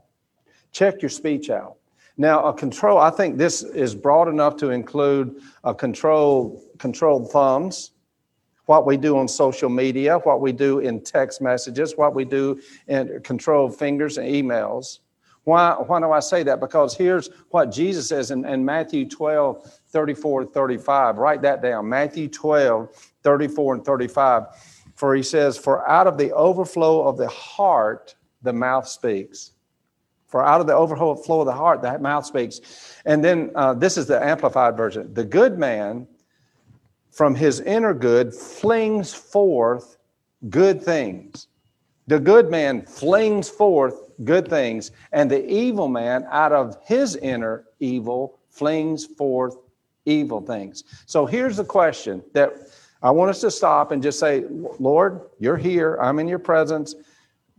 check 0.71 1.03
your 1.03 1.09
speech 1.09 1.51
out. 1.51 1.77
Now, 2.16 2.44
a 2.44 2.52
control, 2.52 2.99
I 2.99 3.11
think 3.11 3.38
this 3.38 3.62
is 3.62 3.94
broad 3.94 4.28
enough 4.28 4.56
to 4.59 4.71
include 4.71 5.40
a 5.64 5.75
control, 5.75 6.62
controlled 6.78 7.33
thumbs, 7.33 7.90
what 8.66 8.87
we 8.87 8.97
do 8.97 9.18
on 9.18 9.28
social 9.28 9.68
media, 9.68 10.18
what 10.18 10.40
we 10.40 10.52
do 10.52 10.78
in 10.78 11.00
text 11.02 11.42
messages, 11.42 11.97
what 11.97 12.14
we 12.14 12.25
do 12.25 12.61
in 12.88 13.21
controlled 13.23 13.76
fingers 13.76 14.16
and 14.16 14.28
emails. 14.28 15.00
Why, 15.42 15.73
why 15.73 16.00
do 16.00 16.11
I 16.11 16.21
say 16.21 16.42
that? 16.44 16.61
Because 16.61 16.97
here's 16.97 17.28
what 17.50 17.71
Jesus 17.71 18.09
says 18.09 18.30
in, 18.30 18.47
in 18.47 18.64
Matthew 18.64 19.06
12, 19.06 19.71
34, 19.88 20.47
35. 20.47 21.18
Write 21.18 21.42
that 21.42 21.61
down. 21.61 21.87
Matthew 21.88 22.28
12, 22.28 22.88
34 23.23 23.75
and 23.75 23.85
35. 23.85 24.44
For 24.94 25.14
he 25.14 25.23
says, 25.23 25.59
For 25.59 25.87
out 25.87 26.06
of 26.06 26.16
the 26.16 26.33
overflow 26.33 27.06
of 27.06 27.18
the 27.18 27.28
heart, 27.28 28.14
the 28.42 28.52
mouth 28.54 28.88
speaks. 28.88 29.50
For 30.35 30.45
out 30.45 30.61
of 30.61 30.67
the 30.67 30.75
overflow 30.75 31.43
of 31.43 31.47
the 31.47 31.53
heart, 31.53 31.81
the 31.81 31.97
mouth 32.00 32.26
speaks. 32.26 32.61
And 33.05 33.25
then 33.25 33.53
uh, 33.55 33.75
this 33.75 33.97
is 33.97 34.09
the 34.09 34.21
amplified 34.21 34.76
version. 34.76 35.14
The 35.14 35.23
good 35.23 35.61
man 35.61 36.09
from 37.12 37.37
his 37.37 37.61
inner 37.61 37.95
good 37.95 38.35
flings 38.35 39.14
forth 39.14 39.97
good 40.50 40.83
things. 40.83 41.47
The 42.09 42.19
good 42.19 42.50
man 42.50 42.85
flings 42.85 43.49
forth 43.49 44.11
good 44.25 44.49
things, 44.49 44.91
and 45.12 45.31
the 45.31 45.49
evil 45.49 45.87
man, 45.87 46.26
out 46.29 46.50
of 46.50 46.79
his 46.85 47.14
inner 47.14 47.67
evil, 47.79 48.41
flings 48.49 49.07
forth 49.07 49.57
evil 50.05 50.41
things. 50.41 50.83
So 51.07 51.26
here's 51.26 51.59
the 51.59 51.64
question 51.64 52.25
that 52.33 52.57
I 53.05 53.12
want 53.12 53.31
us 53.31 53.41
to 53.43 53.53
stop 53.53 53.93
and 53.93 54.03
just 54.03 54.19
say, 54.19 54.47
Lord, 54.81 55.21
you're 55.38 55.57
here. 55.57 55.97
I'm 56.03 56.19
in 56.19 56.26
your 56.26 56.41
presence. 56.41 56.97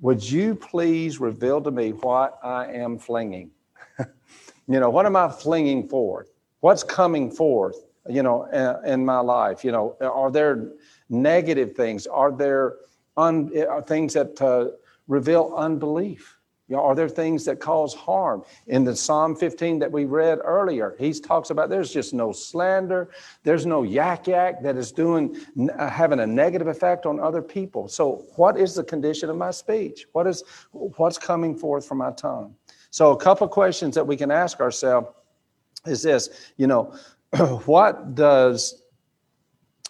Would 0.05 0.29
you 0.29 0.53
please 0.53 1.19
reveal 1.19 1.59
to 1.61 1.71
me 1.71 1.89
what 1.89 2.37
I 2.43 2.67
am 2.67 2.99
flinging? 2.99 3.49
you 3.97 4.79
know, 4.79 4.91
what 4.91 5.07
am 5.07 5.15
I 5.15 5.29
flinging 5.29 5.89
forth? 5.89 6.29
What's 6.59 6.83
coming 6.83 7.31
forth, 7.31 7.77
you 8.07 8.21
know, 8.21 8.43
in 8.85 9.03
my 9.03 9.17
life? 9.17 9.63
You 9.63 9.71
know, 9.71 9.97
are 9.99 10.29
there 10.29 10.73
negative 11.09 11.73
things? 11.75 12.05
Are 12.05 12.31
there 12.31 12.75
un, 13.17 13.49
things 13.87 14.13
that 14.13 14.39
uh, 14.39 14.77
reveal 15.07 15.55
unbelief? 15.57 16.37
You 16.67 16.75
know, 16.75 16.81
are 16.81 16.95
there 16.95 17.09
things 17.09 17.45
that 17.45 17.59
cause 17.59 17.93
harm? 17.93 18.43
In 18.65 18.83
the 18.83 18.95
Psalm 18.95 19.35
15 19.35 19.77
that 19.79 19.91
we 19.91 20.05
read 20.05 20.39
earlier, 20.43 20.95
he 20.97 21.13
talks 21.13 21.51
about 21.51 21.69
there's 21.69 21.93
just 21.93 22.11
no 22.11 22.31
slander, 22.31 23.09
there's 23.43 23.67
no 23.67 23.83
yak 23.83 24.25
yak 24.25 24.63
that 24.63 24.75
is 24.75 24.91
doing 24.91 25.37
uh, 25.77 25.89
having 25.89 26.21
a 26.21 26.27
negative 26.27 26.67
effect 26.67 27.05
on 27.05 27.19
other 27.19 27.41
people. 27.41 27.87
So, 27.87 28.25
what 28.35 28.57
is 28.57 28.73
the 28.73 28.83
condition 28.83 29.29
of 29.29 29.37
my 29.37 29.51
speech? 29.51 30.07
What 30.13 30.25
is 30.25 30.43
what's 30.71 31.19
coming 31.19 31.55
forth 31.55 31.87
from 31.87 31.99
my 31.99 32.11
tongue? 32.11 32.55
So, 32.89 33.11
a 33.11 33.17
couple 33.17 33.47
questions 33.47 33.93
that 33.93 34.07
we 34.07 34.17
can 34.17 34.31
ask 34.31 34.59
ourselves 34.59 35.09
is 35.85 36.01
this, 36.01 36.51
you 36.57 36.65
know, 36.65 36.95
what 37.65 38.15
does 38.15 38.81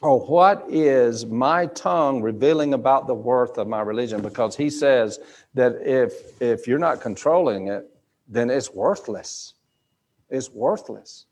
or 0.05 0.19
what 0.19 0.65
is 0.69 1.25
my 1.25 1.65
tongue 1.65 2.21
revealing 2.21 2.75
about 2.75 3.07
the 3.07 3.13
worth 3.15 3.57
of 3.57 3.67
my 3.67 3.81
religion? 3.81 4.21
Because 4.21 4.55
he 4.55 4.69
says 4.69 5.19
that 5.55 5.81
if 5.81 6.39
if 6.39 6.67
you're 6.67 6.77
not 6.77 7.01
controlling 7.01 7.69
it, 7.69 7.89
then 8.27 8.51
it's 8.51 8.71
worthless. 8.71 9.55
It's 10.29 10.51
worthless. 10.51 11.25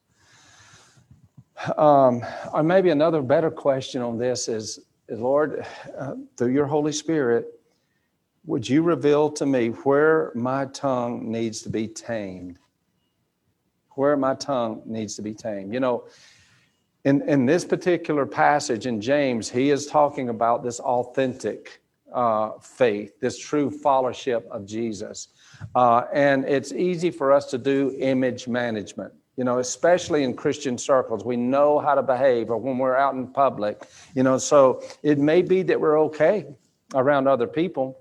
Um, 1.78 2.26
or 2.52 2.64
maybe 2.64 2.90
another 2.90 3.22
better 3.22 3.52
question 3.52 4.02
on 4.02 4.18
this 4.18 4.48
is, 4.48 4.80
Lord, 5.08 5.68
uh, 5.96 6.16
through 6.36 6.54
your 6.54 6.66
Holy 6.66 6.92
Spirit, 6.92 7.46
would 8.46 8.68
you 8.68 8.82
reveal 8.82 9.30
to 9.34 9.46
me 9.46 9.68
where 9.70 10.32
my 10.34 10.66
tongue 10.66 11.32
needs 11.32 11.62
to 11.62 11.70
be 11.70 11.88
tamed? 11.88 12.58
Where 13.92 14.18
my 14.18 14.34
tongue 14.34 14.82
needs 14.88 15.16
to 15.18 15.22
be 15.22 15.36
tamed. 15.36 15.76
You 15.76 15.80
know, 15.80 16.06
in, 17.04 17.28
in 17.28 17.46
this 17.46 17.66
particular 17.66 18.26
passage 18.26 18.86
in 18.86 19.02
James, 19.02 19.50
he 19.50 19.70
is 19.70 19.88
talking 19.88 20.30
about 20.30 20.64
this 20.64 20.80
authentic 20.80 21.82
uh, 22.14 22.52
faith, 22.62 23.20
this 23.20 23.38
true 23.38 23.70
followership 23.70 24.48
of 24.50 24.66
Jesus. 24.66 25.30
Uh, 25.76 26.04
and 26.14 26.46
it's 26.46 26.72
easy 26.72 27.12
for 27.12 27.32
us 27.32 27.46
to 27.48 27.58
do 27.58 27.96
image 28.00 28.48
management 28.48 29.14
you 29.36 29.44
know, 29.44 29.60
especially 29.60 30.24
in 30.24 30.36
Christian 30.36 30.78
circles. 30.78 31.26
We 31.26 31.38
know 31.38 31.80
how 31.80 31.96
to 31.96 32.04
behave 32.04 32.50
or 32.50 32.58
when 32.58 32.78
we're 32.78 32.96
out 32.96 33.16
in 33.16 33.28
public, 33.28 33.84
you 34.16 34.24
know, 34.24 34.38
so 34.38 34.84
it 35.02 35.18
may 35.18 35.42
be 35.42 35.64
that 35.64 35.80
we're 35.80 36.00
okay 36.02 36.46
around 36.94 37.28
other 37.28 37.48
people, 37.48 37.98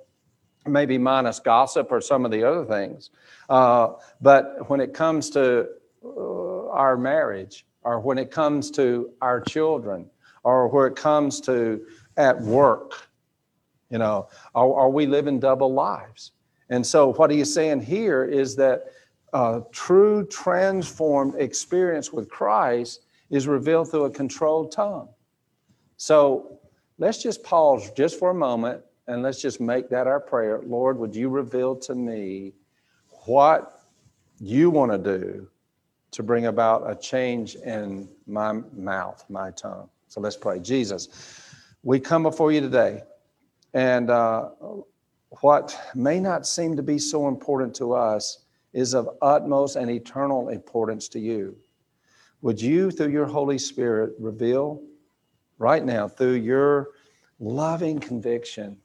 maybe 0.66 0.98
minus 0.98 1.40
gossip 1.40 1.90
or 1.90 2.00
some 2.00 2.24
of 2.24 2.30
the 2.30 2.44
other 2.44 2.64
things. 2.64 3.10
Uh, 3.48 3.92
but 4.20 4.68
when 4.68 4.80
it 4.80 4.92
comes 4.92 5.30
to 5.30 5.68
uh, 6.04 6.68
our 6.68 6.96
marriage 6.96 7.64
or 7.84 8.00
when 8.00 8.18
it 8.18 8.30
comes 8.30 8.70
to 8.72 9.10
our 9.20 9.40
children 9.40 10.08
or 10.44 10.68
where 10.68 10.86
it 10.86 10.96
comes 10.96 11.40
to 11.42 11.84
at 12.16 12.40
work, 12.40 13.08
you 13.90 13.98
know, 13.98 14.28
are, 14.54 14.74
are 14.74 14.90
we 14.90 15.06
living 15.06 15.38
double 15.38 15.72
lives? 15.72 16.32
And 16.70 16.86
so 16.86 17.12
what 17.12 17.30
he's 17.30 17.52
saying 17.52 17.82
here 17.82 18.24
is 18.24 18.56
that 18.56 18.84
a 19.32 19.62
true 19.72 20.26
transformed 20.26 21.34
experience 21.36 22.12
with 22.12 22.28
Christ 22.28 23.00
is 23.30 23.46
revealed 23.46 23.90
through 23.90 24.04
a 24.04 24.10
controlled 24.10 24.72
tongue. 24.72 25.08
So 25.96 26.60
let's 26.98 27.22
just 27.22 27.42
pause 27.42 27.90
just 27.92 28.18
for 28.18 28.30
a 28.30 28.34
moment 28.34 28.82
and 29.06 29.22
let's 29.22 29.40
just 29.40 29.60
make 29.60 29.88
that 29.90 30.06
our 30.06 30.20
prayer. 30.20 30.60
Lord, 30.64 30.98
would 30.98 31.14
you 31.14 31.28
reveal 31.28 31.76
to 31.76 31.94
me 31.94 32.52
what 33.24 33.80
you 34.38 34.70
want 34.70 34.92
to 34.92 34.98
do 34.98 35.48
to 36.12 36.22
bring 36.22 36.46
about 36.46 36.88
a 36.90 36.94
change 36.94 37.56
in 37.56 38.08
my 38.26 38.52
mouth, 38.74 39.24
my 39.28 39.50
tongue? 39.50 39.88
So 40.08 40.20
let's 40.20 40.36
pray. 40.36 40.60
Jesus, 40.60 41.08
we 41.82 41.98
come 41.98 42.22
before 42.22 42.52
you 42.52 42.60
today, 42.60 43.02
and 43.74 44.10
uh, 44.10 44.50
what 45.40 45.78
may 45.94 46.20
not 46.20 46.46
seem 46.46 46.76
to 46.76 46.82
be 46.82 46.98
so 46.98 47.28
important 47.28 47.74
to 47.76 47.94
us 47.94 48.44
is 48.72 48.94
of 48.94 49.08
utmost 49.20 49.76
and 49.76 49.90
eternal 49.90 50.48
importance 50.48 51.08
to 51.08 51.18
you. 51.18 51.56
Would 52.42 52.60
you, 52.60 52.90
through 52.90 53.10
your 53.10 53.26
Holy 53.26 53.58
Spirit, 53.58 54.14
reveal 54.18 54.82
right 55.58 55.84
now, 55.84 56.08
through 56.08 56.34
your 56.34 56.88
loving 57.38 57.98
conviction, 58.00 58.76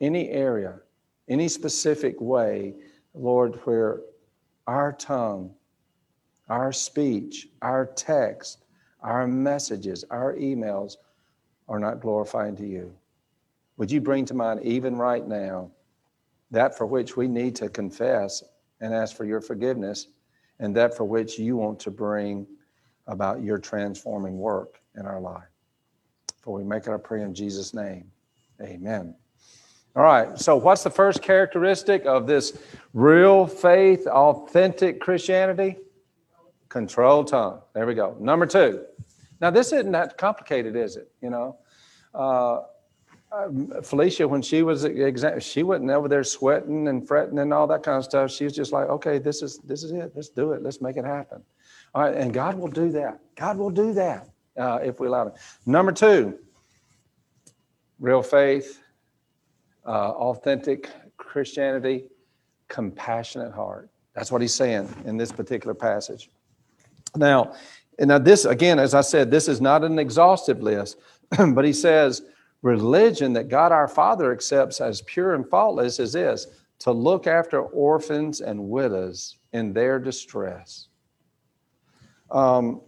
any 0.00 0.30
area, 0.30 0.80
any 1.28 1.48
specific 1.48 2.20
way, 2.20 2.74
Lord, 3.14 3.56
where 3.64 4.00
our 4.66 4.92
tongue, 4.92 5.54
our 6.48 6.72
speech, 6.72 7.48
our 7.62 7.86
text, 7.86 8.64
our 9.02 9.26
messages, 9.26 10.04
our 10.10 10.34
emails 10.34 10.96
are 11.68 11.78
not 11.78 12.00
glorifying 12.00 12.56
to 12.56 12.66
you? 12.66 12.92
Would 13.76 13.90
you 13.90 14.00
bring 14.00 14.24
to 14.26 14.34
mind, 14.34 14.62
even 14.62 14.96
right 14.96 15.26
now, 15.26 15.70
that 16.50 16.76
for 16.76 16.86
which 16.86 17.16
we 17.16 17.28
need 17.28 17.54
to 17.56 17.68
confess 17.68 18.42
and 18.80 18.94
ask 18.94 19.16
for 19.16 19.24
your 19.24 19.40
forgiveness 19.40 20.08
and 20.58 20.74
that 20.76 20.96
for 20.96 21.04
which 21.04 21.38
you 21.38 21.56
want 21.56 21.78
to 21.80 21.90
bring 21.90 22.46
about 23.06 23.42
your 23.42 23.58
transforming 23.58 24.38
work 24.38 24.80
in 24.96 25.06
our 25.06 25.20
life. 25.20 25.48
For 26.40 26.54
we 26.54 26.64
make 26.64 26.84
it 26.84 26.88
our 26.88 26.98
prayer 26.98 27.24
in 27.24 27.34
Jesus' 27.34 27.74
name. 27.74 28.10
Amen. 28.60 29.14
All 29.94 30.02
right, 30.02 30.38
so 30.38 30.56
what's 30.56 30.82
the 30.82 30.90
first 30.90 31.22
characteristic 31.22 32.04
of 32.04 32.26
this 32.26 32.58
real 32.94 33.46
faith, 33.46 34.06
authentic 34.06 35.00
Christianity? 35.00 35.76
Controlled 36.78 37.26
tongue. 37.26 37.60
There 37.74 37.86
we 37.86 37.94
go. 37.94 38.16
Number 38.20 38.46
two. 38.46 38.84
Now, 39.40 39.50
this 39.50 39.72
isn't 39.72 39.90
that 39.90 40.16
complicated, 40.16 40.76
is 40.76 40.94
it? 40.94 41.10
You 41.20 41.30
know, 41.30 41.58
uh, 42.14 42.60
um, 43.32 43.72
Felicia, 43.82 44.28
when 44.28 44.42
she 44.42 44.62
was 44.62 44.86
she 45.40 45.64
wasn't 45.64 45.90
over 45.90 46.06
there 46.06 46.22
sweating 46.22 46.86
and 46.86 47.04
fretting 47.04 47.40
and 47.40 47.52
all 47.52 47.66
that 47.66 47.82
kind 47.82 47.98
of 47.98 48.04
stuff. 48.04 48.30
She 48.30 48.44
was 48.44 48.52
just 48.52 48.70
like, 48.70 48.88
okay, 48.90 49.18
this 49.18 49.42
is 49.42 49.58
this 49.58 49.82
is 49.82 49.90
it. 49.90 50.12
Let's 50.14 50.28
do 50.28 50.52
it. 50.52 50.62
Let's 50.62 50.80
make 50.80 50.96
it 50.96 51.04
happen. 51.04 51.42
All 51.96 52.02
right, 52.02 52.14
and 52.14 52.32
God 52.32 52.54
will 52.54 52.68
do 52.68 52.92
that. 52.92 53.18
God 53.34 53.58
will 53.58 53.70
do 53.70 53.92
that 53.94 54.28
uh, 54.56 54.78
if 54.80 55.00
we 55.00 55.08
allow 55.08 55.26
Him. 55.26 55.32
Number 55.66 55.90
two, 55.90 56.38
real 57.98 58.22
faith, 58.22 58.80
uh, 59.84 60.10
authentic 60.10 60.90
Christianity, 61.16 62.04
compassionate 62.68 63.52
heart. 63.52 63.90
That's 64.14 64.30
what 64.30 64.42
he's 64.42 64.54
saying 64.54 64.88
in 65.06 65.16
this 65.16 65.32
particular 65.32 65.74
passage. 65.74 66.30
Now, 67.16 67.54
and 67.98 68.08
now 68.08 68.18
this 68.18 68.44
again, 68.44 68.78
as 68.78 68.94
I 68.94 69.00
said, 69.00 69.30
this 69.30 69.48
is 69.48 69.60
not 69.60 69.84
an 69.84 69.98
exhaustive 69.98 70.62
list, 70.62 70.98
but 71.38 71.64
he 71.64 71.72
says 71.72 72.22
religion 72.62 73.32
that 73.34 73.48
God 73.48 73.72
our 73.72 73.88
Father 73.88 74.32
accepts 74.32 74.80
as 74.80 75.02
pure 75.02 75.34
and 75.34 75.48
faultless 75.48 75.98
is 75.98 76.12
this 76.12 76.46
to 76.80 76.92
look 76.92 77.26
after 77.26 77.60
orphans 77.60 78.40
and 78.40 78.68
widows 78.68 79.36
in 79.52 79.72
their 79.72 79.98
distress. 79.98 80.88
Um, 82.30 82.80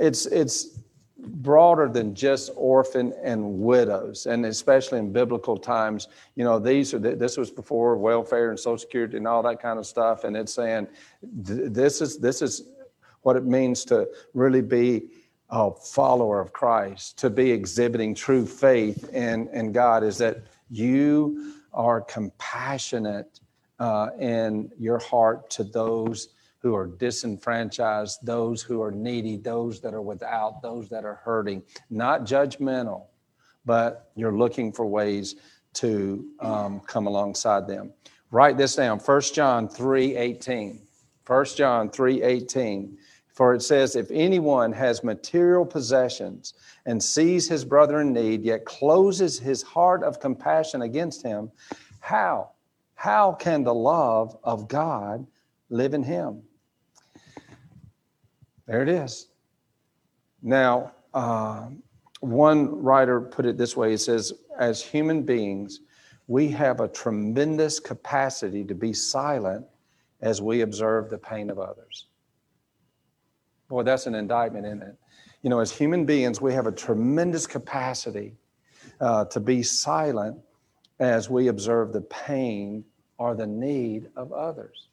it's, 0.00 0.26
it's 0.26 0.78
broader 1.18 1.88
than 1.88 2.14
just 2.14 2.50
orphan 2.54 3.12
and 3.22 3.60
widows, 3.60 4.26
and 4.26 4.44
especially 4.46 4.98
in 4.98 5.12
biblical 5.12 5.56
times, 5.56 6.08
you 6.36 6.44
know, 6.44 6.58
these 6.58 6.92
are 6.94 6.98
this 6.98 7.36
was 7.36 7.50
before 7.50 7.96
welfare 7.96 8.50
and 8.50 8.58
Social 8.58 8.78
Security 8.78 9.16
and 9.16 9.26
all 9.26 9.42
that 9.42 9.60
kind 9.60 9.78
of 9.78 9.86
stuff, 9.86 10.24
and 10.24 10.36
it's 10.36 10.52
saying 10.52 10.86
this 11.22 12.00
is 12.00 12.18
this 12.18 12.42
is 12.42 12.68
what 13.24 13.36
it 13.36 13.44
means 13.44 13.84
to 13.86 14.08
really 14.32 14.62
be 14.62 15.08
a 15.50 15.70
follower 15.70 16.40
of 16.40 16.52
Christ, 16.52 17.18
to 17.18 17.30
be 17.30 17.50
exhibiting 17.50 18.14
true 18.14 18.46
faith 18.46 19.10
in, 19.12 19.48
in 19.52 19.72
God, 19.72 20.04
is 20.04 20.18
that 20.18 20.42
you 20.70 21.54
are 21.72 22.00
compassionate 22.00 23.40
uh, 23.78 24.10
in 24.18 24.70
your 24.78 24.98
heart 24.98 25.50
to 25.50 25.64
those 25.64 26.28
who 26.58 26.74
are 26.74 26.86
disenfranchised, 26.86 28.20
those 28.22 28.62
who 28.62 28.82
are 28.82 28.90
needy, 28.90 29.36
those 29.36 29.80
that 29.80 29.92
are 29.92 30.02
without, 30.02 30.62
those 30.62 30.88
that 30.88 31.04
are 31.04 31.16
hurting. 31.16 31.62
Not 31.90 32.22
judgmental, 32.22 33.06
but 33.66 34.10
you're 34.16 34.36
looking 34.36 34.72
for 34.72 34.86
ways 34.86 35.36
to 35.74 36.24
um, 36.40 36.80
come 36.80 37.06
alongside 37.06 37.66
them. 37.66 37.92
Write 38.30 38.56
this 38.56 38.76
down 38.76 38.98
1 38.98 39.20
John 39.34 39.68
3 39.68 40.16
18. 40.16 40.80
1 41.26 41.44
John 41.56 41.90
3 41.90 42.22
18. 42.22 42.98
For 43.34 43.52
it 43.52 43.62
says, 43.62 43.96
If 43.96 44.10
anyone 44.12 44.72
has 44.72 45.02
material 45.02 45.66
possessions 45.66 46.54
and 46.86 47.02
sees 47.02 47.48
his 47.48 47.64
brother 47.64 48.00
in 48.00 48.12
need, 48.12 48.44
yet 48.44 48.64
closes 48.64 49.40
his 49.40 49.60
heart 49.60 50.04
of 50.04 50.20
compassion 50.20 50.82
against 50.82 51.22
him, 51.22 51.50
how? 51.98 52.50
How 52.94 53.32
can 53.32 53.64
the 53.64 53.74
love 53.74 54.36
of 54.44 54.68
God 54.68 55.26
live 55.68 55.94
in 55.94 56.04
him? 56.04 56.42
There 58.66 58.82
it 58.82 58.88
is. 58.88 59.26
Now, 60.40 60.92
uh, 61.12 61.70
one 62.20 62.82
writer 62.82 63.20
put 63.20 63.46
it 63.46 63.58
this 63.58 63.76
way 63.76 63.90
he 63.90 63.96
says, 63.96 64.32
As 64.58 64.80
human 64.80 65.24
beings, 65.24 65.80
we 66.28 66.48
have 66.48 66.80
a 66.80 66.88
tremendous 66.88 67.80
capacity 67.80 68.64
to 68.64 68.74
be 68.74 68.92
silent 68.92 69.66
as 70.20 70.40
we 70.40 70.60
observe 70.60 71.10
the 71.10 71.18
pain 71.18 71.50
of 71.50 71.58
others. 71.58 72.06
Boy, 73.68 73.82
that's 73.82 74.06
an 74.06 74.14
indictment, 74.14 74.66
isn't 74.66 74.82
it? 74.82 74.96
You 75.42 75.50
know, 75.50 75.60
as 75.60 75.72
human 75.72 76.04
beings, 76.04 76.40
we 76.40 76.52
have 76.54 76.66
a 76.66 76.72
tremendous 76.72 77.46
capacity 77.46 78.34
uh, 79.00 79.24
to 79.26 79.40
be 79.40 79.62
silent 79.62 80.38
as 81.00 81.28
we 81.28 81.48
observe 81.48 81.92
the 81.92 82.00
pain 82.02 82.84
or 83.18 83.34
the 83.34 83.46
need 83.46 84.08
of 84.16 84.32
others. 84.32 84.88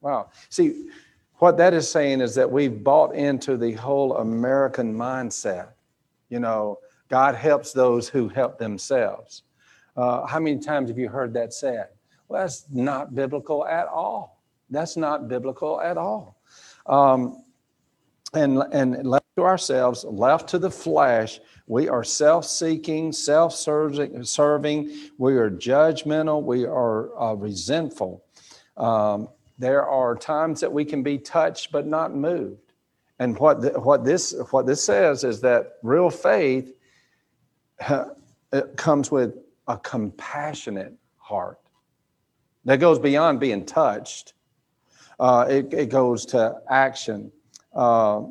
Wow. 0.00 0.30
See, 0.50 0.88
what 1.36 1.56
that 1.56 1.74
is 1.74 1.90
saying 1.90 2.20
is 2.20 2.34
that 2.34 2.50
we've 2.50 2.82
bought 2.84 3.14
into 3.14 3.56
the 3.56 3.72
whole 3.72 4.16
American 4.18 4.94
mindset. 4.94 5.68
You 6.28 6.40
know, 6.40 6.78
God 7.08 7.34
helps 7.34 7.72
those 7.72 8.08
who 8.08 8.28
help 8.28 8.58
themselves. 8.58 9.42
Uh, 9.96 10.26
how 10.26 10.40
many 10.40 10.58
times 10.58 10.90
have 10.90 10.98
you 10.98 11.08
heard 11.08 11.32
that 11.34 11.52
said? 11.52 11.88
Well, 12.28 12.42
that's 12.42 12.66
not 12.70 13.14
biblical 13.14 13.66
at 13.66 13.86
all. 13.86 14.42
That's 14.70 14.96
not 14.96 15.28
biblical 15.28 15.80
at 15.80 15.96
all. 15.96 16.33
Um, 16.86 17.42
and, 18.34 18.62
and 18.72 19.06
left 19.06 19.26
to 19.36 19.44
ourselves, 19.44 20.04
left 20.04 20.48
to 20.50 20.58
the 20.58 20.70
flesh, 20.70 21.40
we 21.66 21.88
are 21.88 22.04
self 22.04 22.44
seeking, 22.44 23.12
self 23.12 23.54
serving, 23.54 24.24
we 25.18 25.36
are 25.36 25.50
judgmental, 25.50 26.42
we 26.42 26.64
are 26.64 27.18
uh, 27.20 27.34
resentful. 27.34 28.24
Um, 28.76 29.28
there 29.58 29.86
are 29.86 30.16
times 30.16 30.60
that 30.60 30.72
we 30.72 30.84
can 30.84 31.02
be 31.02 31.18
touched 31.18 31.70
but 31.70 31.86
not 31.86 32.14
moved. 32.14 32.72
And 33.20 33.38
what, 33.38 33.80
what, 33.82 34.04
this, 34.04 34.34
what 34.50 34.66
this 34.66 34.82
says 34.82 35.22
is 35.22 35.40
that 35.42 35.74
real 35.82 36.10
faith 36.10 36.74
it 38.52 38.76
comes 38.76 39.10
with 39.10 39.34
a 39.68 39.78
compassionate 39.78 40.94
heart 41.16 41.58
that 42.64 42.78
goes 42.78 42.98
beyond 42.98 43.40
being 43.40 43.64
touched. 43.64 44.34
Uh, 45.20 45.46
it, 45.48 45.72
it, 45.72 45.88
goes 45.90 46.26
to 46.26 46.60
action. 46.68 47.30
Uh, 47.74 48.22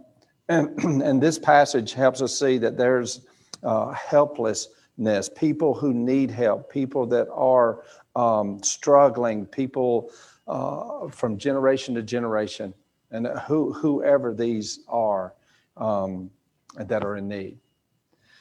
and, 0.49 0.77
and 1.01 1.21
this 1.21 1.39
passage 1.39 1.93
helps 1.93 2.21
us 2.21 2.37
see 2.37 2.57
that 2.57 2.77
there's 2.77 3.25
uh, 3.63 3.91
helplessness, 3.91 5.29
people 5.29 5.73
who 5.73 5.93
need 5.93 6.29
help, 6.29 6.71
people 6.71 7.05
that 7.07 7.27
are 7.31 7.83
um, 8.15 8.61
struggling, 8.61 9.45
people 9.45 10.11
uh, 10.47 11.07
from 11.07 11.37
generation 11.37 11.95
to 11.95 12.03
generation, 12.03 12.73
and 13.11 13.27
who, 13.47 13.71
whoever 13.71 14.33
these 14.33 14.79
are 14.87 15.33
um, 15.77 16.29
that 16.75 17.03
are 17.03 17.17
in 17.17 17.27
need. 17.27 17.57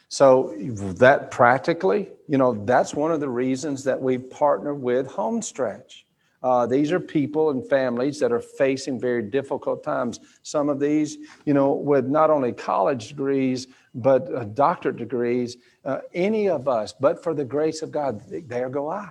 So 0.08 0.54
that 0.58 1.30
practically, 1.30 2.10
you 2.28 2.36
know, 2.36 2.52
that's 2.66 2.92
one 2.92 3.12
of 3.12 3.20
the 3.20 3.28
reasons 3.30 3.82
that 3.84 4.00
we 4.00 4.18
partner 4.18 4.74
with 4.74 5.06
Homestretch. 5.06 6.04
Uh, 6.42 6.66
these 6.66 6.90
are 6.90 6.98
people 6.98 7.50
and 7.50 7.68
families 7.68 8.18
that 8.18 8.32
are 8.32 8.40
facing 8.40 8.98
very 8.98 9.22
difficult 9.22 9.84
times. 9.84 10.20
Some 10.42 10.68
of 10.68 10.80
these, 10.80 11.18
you 11.44 11.54
know, 11.54 11.72
with 11.72 12.06
not 12.06 12.30
only 12.30 12.52
college 12.52 13.08
degrees, 13.08 13.68
but 13.94 14.32
uh, 14.34 14.44
doctorate 14.44 14.96
degrees, 14.96 15.56
uh, 15.84 15.98
any 16.14 16.48
of 16.48 16.66
us, 16.66 16.92
but 16.92 17.22
for 17.22 17.34
the 17.34 17.44
grace 17.44 17.82
of 17.82 17.92
God, 17.92 18.22
there 18.48 18.68
go 18.68 18.88
I. 18.88 19.10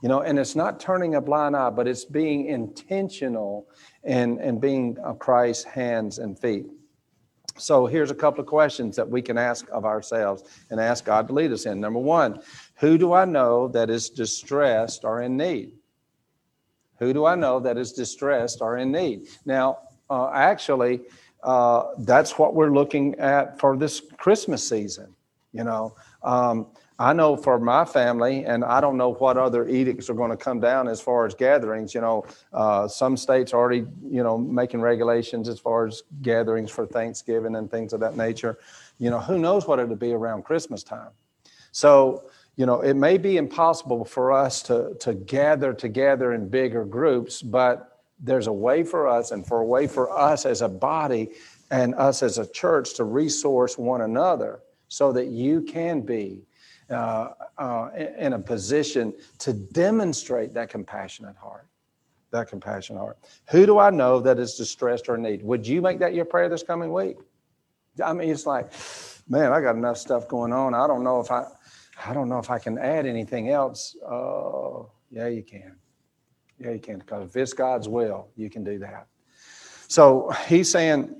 You 0.00 0.08
know, 0.08 0.22
and 0.22 0.38
it's 0.38 0.56
not 0.56 0.80
turning 0.80 1.14
a 1.14 1.20
blind 1.20 1.54
eye, 1.54 1.70
but 1.70 1.86
it's 1.86 2.04
being 2.04 2.46
intentional 2.46 3.68
and, 4.02 4.40
and 4.40 4.60
being 4.60 4.96
Christ's 5.20 5.64
hands 5.64 6.18
and 6.18 6.36
feet. 6.36 6.66
So 7.56 7.86
here's 7.86 8.10
a 8.10 8.14
couple 8.14 8.40
of 8.40 8.46
questions 8.46 8.96
that 8.96 9.08
we 9.08 9.22
can 9.22 9.38
ask 9.38 9.68
of 9.70 9.84
ourselves 9.84 10.44
and 10.70 10.80
ask 10.80 11.04
God 11.04 11.28
to 11.28 11.34
lead 11.34 11.52
us 11.52 11.66
in. 11.66 11.80
Number 11.80 11.98
one, 11.98 12.40
who 12.76 12.98
do 12.98 13.12
I 13.12 13.26
know 13.26 13.68
that 13.68 13.90
is 13.90 14.08
distressed 14.10 15.04
or 15.04 15.22
in 15.22 15.36
need? 15.36 15.74
Who 17.02 17.12
do 17.12 17.26
I 17.26 17.34
know 17.34 17.58
that 17.58 17.76
is 17.76 17.92
distressed 17.92 18.58
or 18.60 18.78
in 18.78 18.92
need? 18.92 19.26
Now, 19.44 19.78
uh, 20.08 20.30
actually, 20.30 21.00
uh, 21.42 21.86
that's 21.98 22.38
what 22.38 22.54
we're 22.54 22.72
looking 22.72 23.16
at 23.16 23.58
for 23.58 23.76
this 23.76 24.00
Christmas 24.18 24.68
season. 24.68 25.12
You 25.52 25.64
know, 25.64 25.96
um, 26.22 26.68
I 27.00 27.12
know 27.12 27.36
for 27.36 27.58
my 27.58 27.84
family, 27.84 28.44
and 28.44 28.64
I 28.64 28.80
don't 28.80 28.96
know 28.96 29.14
what 29.14 29.36
other 29.36 29.66
edicts 29.66 30.08
are 30.10 30.14
going 30.14 30.30
to 30.30 30.36
come 30.36 30.60
down 30.60 30.86
as 30.86 31.00
far 31.00 31.26
as 31.26 31.34
gatherings. 31.34 31.92
You 31.92 32.02
know, 32.02 32.24
uh, 32.52 32.86
some 32.86 33.16
states 33.16 33.52
are 33.52 33.56
already, 33.56 33.84
you 34.08 34.22
know, 34.22 34.38
making 34.38 34.80
regulations 34.80 35.48
as 35.48 35.58
far 35.58 35.88
as 35.88 36.04
gatherings 36.22 36.70
for 36.70 36.86
Thanksgiving 36.86 37.56
and 37.56 37.68
things 37.68 37.92
of 37.92 37.98
that 37.98 38.16
nature. 38.16 38.58
You 38.98 39.10
know, 39.10 39.18
who 39.18 39.38
knows 39.40 39.66
what 39.66 39.80
it'll 39.80 39.96
be 39.96 40.12
around 40.12 40.44
Christmas 40.44 40.84
time. 40.84 41.10
So, 41.72 42.30
you 42.56 42.66
know, 42.66 42.80
it 42.80 42.94
may 42.94 43.16
be 43.16 43.36
impossible 43.36 44.04
for 44.04 44.32
us 44.32 44.62
to, 44.62 44.94
to 45.00 45.14
gather 45.14 45.72
together 45.72 46.32
in 46.32 46.48
bigger 46.48 46.84
groups, 46.84 47.40
but 47.40 48.00
there's 48.20 48.46
a 48.46 48.52
way 48.52 48.84
for 48.84 49.08
us 49.08 49.30
and 49.30 49.46
for 49.46 49.60
a 49.60 49.64
way 49.64 49.86
for 49.86 50.10
us 50.16 50.44
as 50.44 50.60
a 50.60 50.68
body 50.68 51.30
and 51.70 51.94
us 51.94 52.22
as 52.22 52.38
a 52.38 52.46
church 52.52 52.94
to 52.94 53.04
resource 53.04 53.78
one 53.78 54.02
another 54.02 54.60
so 54.88 55.12
that 55.12 55.28
you 55.28 55.62
can 55.62 56.02
be 56.02 56.42
uh, 56.90 57.30
uh, 57.56 57.88
in 58.18 58.34
a 58.34 58.38
position 58.38 59.14
to 59.38 59.54
demonstrate 59.54 60.52
that 60.52 60.68
compassionate 60.68 61.36
heart. 61.36 61.66
That 62.30 62.48
compassionate 62.48 63.00
heart. 63.00 63.18
Who 63.50 63.64
do 63.64 63.78
I 63.78 63.88
know 63.88 64.20
that 64.20 64.38
is 64.38 64.54
distressed 64.54 65.08
or 65.08 65.14
in 65.14 65.22
need? 65.22 65.42
Would 65.42 65.66
you 65.66 65.80
make 65.80 65.98
that 66.00 66.14
your 66.14 66.26
prayer 66.26 66.50
this 66.50 66.62
coming 66.62 66.92
week? 66.92 67.16
I 68.02 68.12
mean, 68.12 68.30
it's 68.30 68.46
like, 68.46 68.72
man, 69.28 69.52
I 69.52 69.60
got 69.62 69.76
enough 69.76 69.96
stuff 69.96 70.28
going 70.28 70.52
on. 70.52 70.74
I 70.74 70.86
don't 70.86 71.04
know 71.04 71.20
if 71.20 71.30
I, 71.30 71.46
I 72.04 72.12
don't 72.14 72.28
know 72.28 72.38
if 72.38 72.50
I 72.50 72.58
can 72.58 72.78
add 72.78 73.06
anything 73.06 73.50
else. 73.50 73.96
Uh, 74.06 74.84
yeah, 75.10 75.28
you 75.28 75.42
can. 75.42 75.76
Yeah, 76.58 76.70
you 76.70 76.78
can. 76.78 76.98
Because 76.98 77.28
if 77.28 77.36
it's 77.36 77.52
God's 77.52 77.88
will, 77.88 78.28
you 78.36 78.48
can 78.48 78.64
do 78.64 78.78
that. 78.78 79.06
So 79.88 80.30
he's 80.46 80.70
saying 80.70 81.14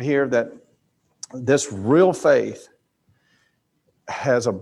here 0.00 0.28
that 0.28 0.52
this 1.32 1.72
real 1.72 2.12
faith 2.12 2.68
has 4.08 4.46
a 4.46 4.60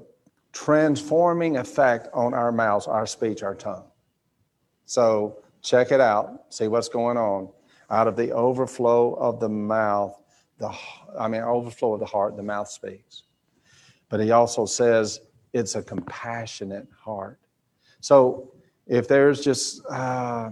transforming 0.53 1.57
effect 1.57 2.09
on 2.15 2.33
our 2.33 2.53
mouths, 2.53 2.87
our 2.87 3.07
speech, 3.07 3.43
our 3.43 3.55
tongue. 3.55 3.85
So 4.85 5.43
check 5.63 5.91
it 5.91 6.01
out, 6.01 6.45
see 6.49 6.69
what's 6.69 6.89
going 6.89 7.17
on. 7.17 7.49
Out 7.91 8.09
of 8.09 8.17
the 8.17 8.33
overflow 8.33 9.15
of 9.15 9.39
the 9.39 9.49
mouth, 9.49 10.19
the 10.59 10.73
I 11.19 11.29
mean 11.29 11.43
overflow 11.43 11.95
of 11.95 12.01
the 12.01 12.07
heart, 12.07 12.37
the 12.37 12.43
mouth 12.43 12.69
speaks. 12.69 13.25
But 14.09 14.21
he 14.21 14.31
also 14.31 14.65
says 14.65 15.21
it's 15.57 15.75
a 15.75 15.83
compassionate 15.83 16.87
heart. 16.99 17.39
So 18.01 18.53
if 18.87 19.09
there's 19.09 19.41
just 19.41 19.85
uh, 19.91 20.51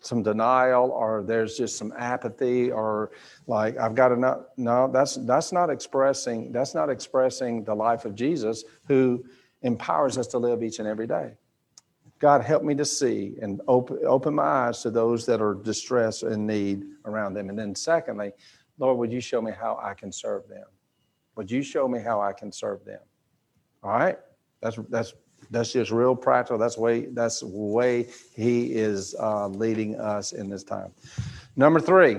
some 0.00 0.22
denial 0.22 0.90
or 0.90 1.22
there's 1.22 1.56
just 1.56 1.76
some 1.76 1.92
apathy 1.96 2.70
or 2.70 3.10
like 3.46 3.78
I've 3.78 3.94
got 3.94 4.12
enough. 4.12 4.40
No, 4.56 4.90
that's 4.92 5.14
that's 5.14 5.52
not 5.52 5.70
expressing 5.70 6.52
that's 6.52 6.74
not 6.74 6.90
expressing 6.90 7.64
the 7.64 7.74
life 7.74 8.04
of 8.04 8.14
Jesus 8.14 8.64
who 8.86 9.24
empowers 9.62 10.18
us 10.18 10.26
to 10.28 10.38
live 10.38 10.62
each 10.62 10.78
and 10.78 10.88
every 10.88 11.06
day. 11.06 11.34
God 12.18 12.42
help 12.42 12.64
me 12.64 12.74
to 12.74 12.84
see 12.84 13.36
and 13.40 13.60
open 13.68 14.00
open 14.04 14.34
my 14.34 14.42
eyes 14.42 14.82
to 14.82 14.90
those 14.90 15.24
that 15.26 15.40
are 15.40 15.54
distressed 15.54 16.22
and 16.24 16.46
need 16.46 16.84
around 17.04 17.34
them. 17.34 17.48
And 17.48 17.58
then 17.58 17.74
secondly, 17.74 18.32
Lord, 18.78 18.98
would 18.98 19.12
you 19.12 19.20
show 19.20 19.40
me 19.40 19.52
how 19.52 19.78
I 19.82 19.94
can 19.94 20.12
serve 20.12 20.48
them? 20.48 20.66
Would 21.36 21.50
you 21.50 21.62
show 21.62 21.86
me 21.86 22.00
how 22.00 22.20
I 22.20 22.32
can 22.32 22.50
serve 22.50 22.84
them? 22.84 23.00
All 23.82 23.90
right? 23.90 24.18
That's 24.60 24.78
that's 24.88 25.14
that's 25.50 25.72
just 25.72 25.90
real 25.90 26.14
practical. 26.14 26.58
That's 26.58 26.76
way 26.76 27.06
that's 27.06 27.42
way 27.42 28.08
he 28.34 28.72
is 28.72 29.14
uh, 29.18 29.48
leading 29.48 29.98
us 29.98 30.32
in 30.32 30.48
this 30.48 30.62
time. 30.64 30.92
Number 31.56 31.80
three. 31.80 32.18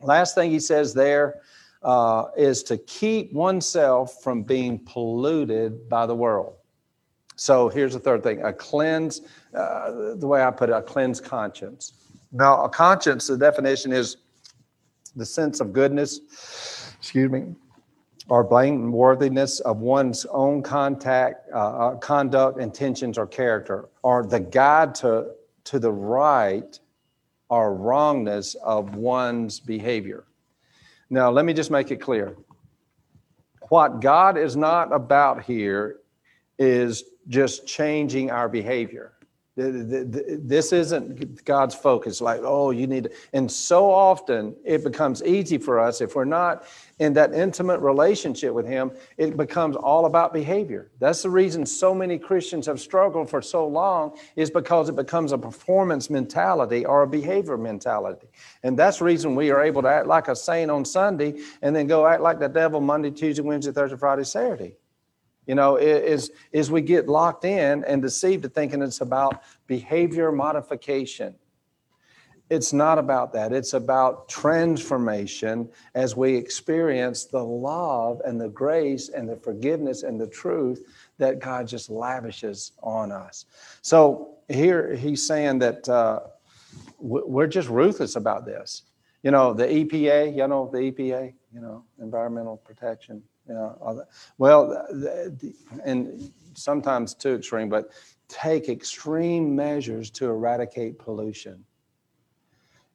Last 0.00 0.34
thing 0.34 0.50
he 0.50 0.60
says 0.60 0.92
there 0.92 1.40
uh, 1.82 2.26
is 2.36 2.62
to 2.64 2.76
keep 2.76 3.32
oneself 3.32 4.22
from 4.22 4.42
being 4.42 4.78
polluted 4.78 5.88
by 5.88 6.04
the 6.04 6.14
world. 6.14 6.56
So 7.36 7.68
here's 7.68 7.94
the 7.94 8.00
third 8.00 8.22
thing: 8.22 8.42
a 8.42 8.52
cleanse. 8.52 9.22
Uh, 9.54 10.14
the 10.16 10.26
way 10.26 10.42
I 10.42 10.50
put 10.50 10.68
it, 10.68 10.72
a 10.72 10.82
cleanse 10.82 11.20
conscience. 11.20 11.94
Now, 12.32 12.64
a 12.64 12.68
conscience. 12.68 13.28
The 13.28 13.38
definition 13.38 13.92
is 13.92 14.16
the 15.14 15.24
sense 15.24 15.60
of 15.60 15.72
goodness. 15.72 16.20
Excuse 16.98 17.30
me 17.30 17.54
or 18.28 18.46
blameworthiness 18.48 19.60
of 19.60 19.78
one's 19.78 20.24
own 20.26 20.62
contact, 20.62 21.48
uh, 21.52 21.58
uh, 21.58 21.96
conduct, 21.96 22.58
intentions, 22.58 23.18
or 23.18 23.26
character, 23.26 23.88
or 24.02 24.24
the 24.24 24.40
guide 24.40 24.94
to, 24.94 25.32
to 25.64 25.78
the 25.78 25.92
right 25.92 26.78
or 27.50 27.74
wrongness 27.74 28.54
of 28.56 28.94
one's 28.94 29.60
behavior. 29.60 30.24
Now, 31.10 31.30
let 31.30 31.44
me 31.44 31.52
just 31.52 31.70
make 31.70 31.90
it 31.90 32.00
clear. 32.00 32.36
What 33.68 34.00
God 34.00 34.38
is 34.38 34.56
not 34.56 34.92
about 34.92 35.42
here 35.42 36.00
is 36.58 37.04
just 37.28 37.66
changing 37.66 38.30
our 38.30 38.48
behavior. 38.48 39.12
This 39.56 40.72
isn't 40.72 41.44
God's 41.44 41.76
focus, 41.76 42.20
like, 42.20 42.40
oh, 42.42 42.72
you 42.72 42.88
need 42.88 43.04
to. 43.04 43.10
And 43.32 43.50
so 43.50 43.88
often 43.88 44.56
it 44.64 44.82
becomes 44.82 45.22
easy 45.22 45.58
for 45.58 45.78
us 45.78 46.00
if 46.00 46.16
we're 46.16 46.24
not 46.24 46.64
in 46.98 47.12
that 47.12 47.32
intimate 47.32 47.78
relationship 47.78 48.52
with 48.52 48.66
Him, 48.66 48.90
it 49.16 49.36
becomes 49.36 49.76
all 49.76 50.06
about 50.06 50.32
behavior. 50.32 50.90
That's 50.98 51.22
the 51.22 51.30
reason 51.30 51.66
so 51.66 51.94
many 51.94 52.18
Christians 52.18 52.66
have 52.66 52.80
struggled 52.80 53.30
for 53.30 53.40
so 53.40 53.64
long, 53.66 54.18
is 54.34 54.50
because 54.50 54.88
it 54.88 54.96
becomes 54.96 55.30
a 55.30 55.38
performance 55.38 56.10
mentality 56.10 56.84
or 56.84 57.02
a 57.02 57.06
behavior 57.06 57.56
mentality. 57.56 58.26
And 58.64 58.76
that's 58.76 58.98
the 58.98 59.04
reason 59.04 59.36
we 59.36 59.50
are 59.50 59.62
able 59.62 59.82
to 59.82 59.88
act 59.88 60.08
like 60.08 60.26
a 60.26 60.34
saint 60.34 60.68
on 60.68 60.84
Sunday 60.84 61.38
and 61.62 61.76
then 61.76 61.86
go 61.86 62.06
act 62.08 62.22
like 62.22 62.40
the 62.40 62.48
devil 62.48 62.80
Monday, 62.80 63.12
Tuesday, 63.12 63.42
Wednesday, 63.42 63.70
Thursday, 63.70 63.96
Friday, 63.96 64.24
Saturday. 64.24 64.76
You 65.46 65.54
know, 65.54 65.76
is 65.76 66.30
is 66.52 66.70
we 66.70 66.80
get 66.80 67.08
locked 67.08 67.44
in 67.44 67.84
and 67.84 68.00
deceived 68.00 68.42
to 68.44 68.48
thinking 68.48 68.82
it's 68.82 69.00
about 69.00 69.42
behavior 69.66 70.32
modification. 70.32 71.34
It's 72.50 72.72
not 72.72 72.98
about 72.98 73.32
that. 73.32 73.52
It's 73.52 73.72
about 73.72 74.28
transformation 74.28 75.68
as 75.94 76.14
we 76.14 76.36
experience 76.36 77.24
the 77.24 77.42
love 77.42 78.20
and 78.24 78.38
the 78.40 78.50
grace 78.50 79.08
and 79.08 79.28
the 79.28 79.36
forgiveness 79.36 80.02
and 80.02 80.20
the 80.20 80.26
truth 80.26 80.86
that 81.18 81.38
God 81.38 81.66
just 81.66 81.88
lavishes 81.88 82.72
on 82.82 83.12
us. 83.12 83.46
So 83.80 84.36
here 84.48 84.94
he's 84.94 85.26
saying 85.26 85.60
that 85.60 85.88
uh, 85.88 86.20
we're 86.98 87.46
just 87.46 87.68
ruthless 87.68 88.16
about 88.16 88.44
this. 88.44 88.82
You 89.22 89.30
know, 89.30 89.54
the 89.54 89.66
EPA, 89.66 90.36
you 90.36 90.46
know, 90.46 90.68
the 90.70 90.92
EPA, 90.92 91.32
you 91.52 91.60
know, 91.60 91.84
environmental 91.98 92.58
protection 92.58 93.22
know, 93.52 94.04
well, 94.38 94.86
and 95.84 96.32
sometimes 96.54 97.14
too 97.14 97.34
extreme, 97.34 97.68
but 97.68 97.90
take 98.28 98.68
extreme 98.68 99.54
measures 99.54 100.10
to 100.10 100.26
eradicate 100.26 100.98
pollution. 100.98 101.64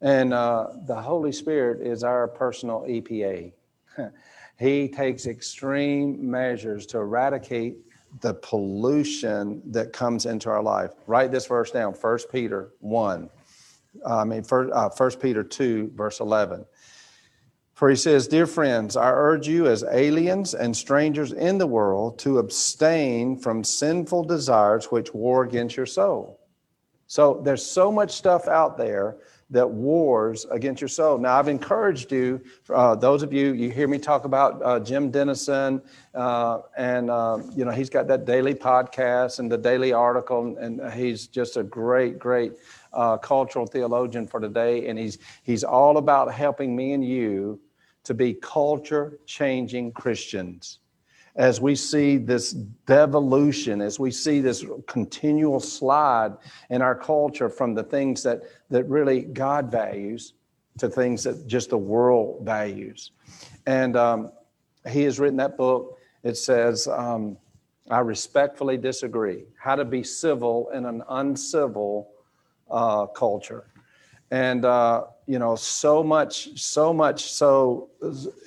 And 0.01 0.33
uh, 0.33 0.67
the 0.87 0.95
Holy 0.95 1.31
Spirit 1.31 1.85
is 1.85 2.03
our 2.03 2.27
personal 2.27 2.85
EPA. 2.87 3.51
he 4.59 4.87
takes 4.87 5.27
extreme 5.27 6.29
measures 6.29 6.85
to 6.87 6.99
eradicate 6.99 7.77
the 8.21 8.33
pollution 8.35 9.61
that 9.71 9.93
comes 9.93 10.25
into 10.25 10.49
our 10.49 10.63
life. 10.63 10.91
Write 11.05 11.31
this 11.31 11.45
verse 11.45 11.71
down 11.71 11.93
1 11.93 12.19
Peter 12.31 12.71
1. 12.79 13.29
I 14.07 14.23
mean, 14.23 14.43
1 14.43 14.71
uh, 14.73 14.89
Peter 15.21 15.43
2, 15.43 15.91
verse 15.95 16.19
11. 16.19 16.65
For 17.79 17.89
he 17.89 17.95
says, 17.95 18.27
Dear 18.27 18.45
friends, 18.45 18.97
I 18.97 19.09
urge 19.09 19.47
you 19.47 19.67
as 19.67 19.85
aliens 19.85 20.53
and 20.53 20.75
strangers 20.75 21.31
in 21.31 21.57
the 21.57 21.65
world 21.65 22.19
to 22.19 22.39
abstain 22.39 23.37
from 23.37 23.63
sinful 23.63 24.25
desires 24.25 24.87
which 24.87 25.13
war 25.13 25.43
against 25.45 25.77
your 25.77 25.85
soul. 25.85 26.41
So 27.07 27.39
there's 27.41 27.65
so 27.65 27.89
much 27.89 28.11
stuff 28.11 28.49
out 28.49 28.77
there 28.77 29.15
that 29.49 29.71
wars 29.71 30.45
against 30.51 30.81
your 30.81 30.89
soul. 30.89 31.19
Now, 31.19 31.39
I've 31.39 31.47
encouraged 31.47 32.11
you, 32.11 32.41
uh, 32.69 32.95
those 32.95 33.23
of 33.23 33.31
you, 33.31 33.53
you 33.53 33.69
hear 33.69 33.87
me 33.87 33.97
talk 33.97 34.25
about 34.25 34.61
uh, 34.61 34.81
Jim 34.81 35.09
Denison, 35.09 35.81
uh, 36.13 36.59
and 36.75 37.09
uh, 37.09 37.39
you 37.55 37.63
know 37.63 37.71
he's 37.71 37.89
got 37.89 38.07
that 38.09 38.25
daily 38.25 38.53
podcast 38.53 39.39
and 39.39 39.49
the 39.49 39.57
daily 39.57 39.93
article, 39.93 40.57
and 40.59 40.81
he's 40.91 41.27
just 41.27 41.55
a 41.55 41.63
great, 41.63 42.19
great 42.19 42.55
uh, 42.91 43.15
cultural 43.15 43.65
theologian 43.65 44.27
for 44.27 44.41
today, 44.41 44.89
and 44.89 44.99
he's 44.99 45.17
he's 45.43 45.63
all 45.63 45.95
about 45.95 46.33
helping 46.33 46.75
me 46.75 46.91
and 46.91 47.05
you 47.05 47.57
to 48.03 48.13
be 48.13 48.33
culture-changing 48.33 49.91
Christians 49.91 50.79
as 51.35 51.61
we 51.61 51.75
see 51.75 52.17
this 52.17 52.51
devolution, 52.51 53.81
as 53.81 53.99
we 53.99 54.11
see 54.11 54.41
this 54.41 54.65
continual 54.87 55.59
slide 55.59 56.35
in 56.69 56.81
our 56.81 56.95
culture 56.95 57.49
from 57.49 57.73
the 57.73 57.83
things 57.83 58.23
that, 58.23 58.41
that 58.69 58.83
really 58.85 59.21
God 59.21 59.71
values 59.71 60.33
to 60.79 60.89
things 60.89 61.23
that 61.23 61.47
just 61.47 61.69
the 61.69 61.77
world 61.77 62.45
values. 62.45 63.11
And 63.65 63.95
um, 63.95 64.31
he 64.89 65.03
has 65.03 65.19
written 65.19 65.37
that 65.37 65.55
book. 65.55 65.97
It 66.23 66.35
says, 66.35 66.87
um, 66.87 67.37
I 67.89 67.99
respectfully 67.99 68.77
disagree. 68.77 69.45
How 69.57 69.75
to 69.75 69.85
be 69.85 70.03
civil 70.03 70.69
in 70.73 70.85
an 70.85 71.03
uncivil 71.09 72.09
uh, 72.69 73.05
culture. 73.07 73.67
And, 74.31 74.65
uh, 74.65 75.05
you 75.29 75.37
know, 75.37 75.55
so 75.55 76.03
much, 76.03 76.59
so 76.59 76.91
much, 76.91 77.31
so 77.31 77.91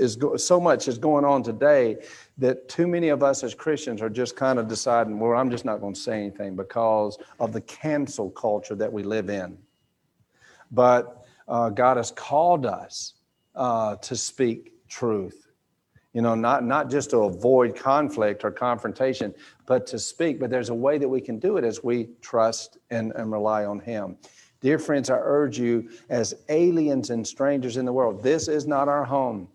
is, 0.01 0.18
so 0.37 0.61
much 0.61 0.88
is 0.88 0.99
going 0.99 1.25
on 1.25 1.40
today 1.40 1.97
that 2.38 2.68
too 2.68 2.88
many 2.88 3.11
of 3.11 3.23
us 3.23 3.45
as 3.45 3.55
Christians 3.55 4.03
are 4.03 4.11
just 4.11 4.35
kind 4.35 4.59
of 4.59 4.66
deciding, 4.66 5.21
well, 5.21 5.38
I'm 5.38 5.49
just 5.49 5.64
not 5.64 5.81
going 5.81 5.95
to 5.95 6.01
say 6.01 6.18
anything 6.18 6.57
because 6.57 7.18
of 7.38 7.53
the 7.53 7.61
cancel 7.61 8.31
culture 8.31 8.75
that 8.75 8.92
we 8.92 9.05
live 9.05 9.31
in. 9.31 9.57
But 10.73 11.25
uh, 11.47 11.68
God 11.68 11.99
has 11.99 12.11
called 12.11 12.66
us 12.66 13.14
uh, 13.55 13.95
to 13.97 14.16
speak 14.16 14.73
truth. 14.88 15.47
You 16.14 16.23
know, 16.23 16.35
not, 16.35 16.64
not 16.64 16.90
just 16.90 17.11
to 17.11 17.18
avoid 17.18 17.77
conflict 17.77 18.42
or 18.42 18.51
confrontation, 18.51 19.33
but 19.66 19.87
to 19.87 20.01
speak. 20.01 20.40
But 20.40 20.51
there's 20.51 20.71
a 20.71 20.75
way 20.75 20.99
that 20.99 21.09
we 21.09 21.21
can 21.21 21.38
do 21.38 21.59
it 21.59 21.64
as 21.64 21.85
we 21.85 22.09
trust 22.23 22.79
and, 22.90 23.12
and 23.12 23.31
rely 23.31 23.66
on 23.66 23.79
Him. 23.79 24.16
Dear 24.62 24.79
friends, 24.79 25.11
I 25.11 25.18
urge 25.18 25.59
you, 25.59 25.90
as 26.09 26.35
aliens 26.48 27.11
and 27.11 27.27
strangers 27.27 27.77
in 27.77 27.85
the 27.85 27.92
world, 27.92 28.22
this 28.22 28.48
is 28.48 28.66
not 28.66 28.88
our 28.88 29.05
home. 29.05 29.48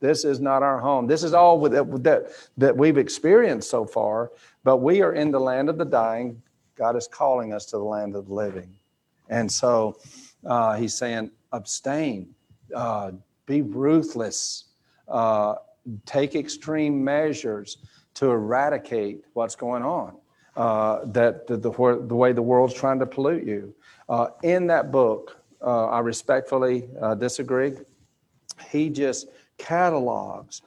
This 0.00 0.24
is 0.24 0.40
not 0.40 0.62
our 0.62 0.78
home. 0.78 1.06
This 1.08 1.24
is 1.24 1.34
all 1.34 1.60
that, 1.68 2.04
that, 2.04 2.28
that 2.56 2.76
we've 2.76 2.96
experienced 2.96 3.68
so 3.68 3.84
far, 3.84 4.30
but 4.62 4.78
we 4.78 5.02
are 5.02 5.14
in 5.14 5.32
the 5.32 5.40
land 5.40 5.68
of 5.68 5.78
the 5.78 5.84
dying. 5.84 6.40
God 6.76 6.96
is 6.96 7.08
calling 7.08 7.52
us 7.52 7.66
to 7.66 7.78
the 7.78 7.84
land 7.84 8.14
of 8.14 8.28
the 8.28 8.34
living. 8.34 8.72
And 9.28 9.50
so 9.50 9.98
uh, 10.44 10.76
he's 10.76 10.94
saying, 10.94 11.32
abstain, 11.52 12.34
uh, 12.74 13.12
be 13.46 13.62
ruthless, 13.62 14.64
uh, 15.08 15.56
take 16.04 16.36
extreme 16.36 17.02
measures 17.02 17.78
to 18.14 18.30
eradicate 18.30 19.24
what's 19.32 19.56
going 19.56 19.82
on, 19.82 20.16
uh, 20.56 21.04
that 21.06 21.46
the, 21.46 21.56
the, 21.56 21.70
the, 21.70 22.14
way 22.14 22.32
the 22.32 22.42
world's 22.42 22.74
trying 22.74 22.98
to 22.98 23.06
pollute 23.06 23.44
you. 23.44 23.74
Uh, 24.08 24.28
in 24.42 24.66
that 24.68 24.90
book, 24.90 25.42
uh, 25.62 25.86
I 25.86 26.00
respectfully 26.00 26.88
disagree. 27.18 27.74
He 28.70 28.90
just 28.90 29.28
catalogs 29.58 30.62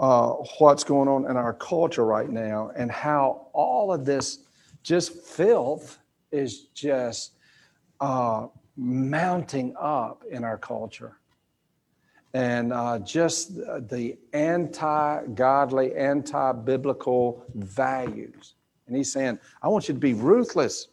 uh, 0.00 0.30
what's 0.58 0.82
going 0.82 1.08
on 1.08 1.30
in 1.30 1.36
our 1.36 1.52
culture 1.52 2.06
right 2.06 2.30
now 2.30 2.70
and 2.74 2.90
how 2.90 3.48
all 3.52 3.92
of 3.92 4.04
this 4.04 4.38
just 4.82 5.12
filth 5.12 5.98
is 6.32 6.68
just 6.74 7.34
uh, 8.00 8.46
mounting 8.76 9.74
up 9.78 10.24
in 10.30 10.42
our 10.42 10.56
culture. 10.56 11.18
And 12.32 12.72
uh, 12.72 13.00
just 13.00 13.56
the 13.56 14.16
anti 14.32 15.26
godly, 15.34 15.94
anti 15.94 16.52
biblical 16.52 17.44
values. 17.54 18.54
And 18.86 18.96
he's 18.96 19.12
saying, 19.12 19.38
I 19.62 19.68
want 19.68 19.88
you 19.88 19.94
to 19.94 20.00
be 20.00 20.14
ruthless. 20.14 20.88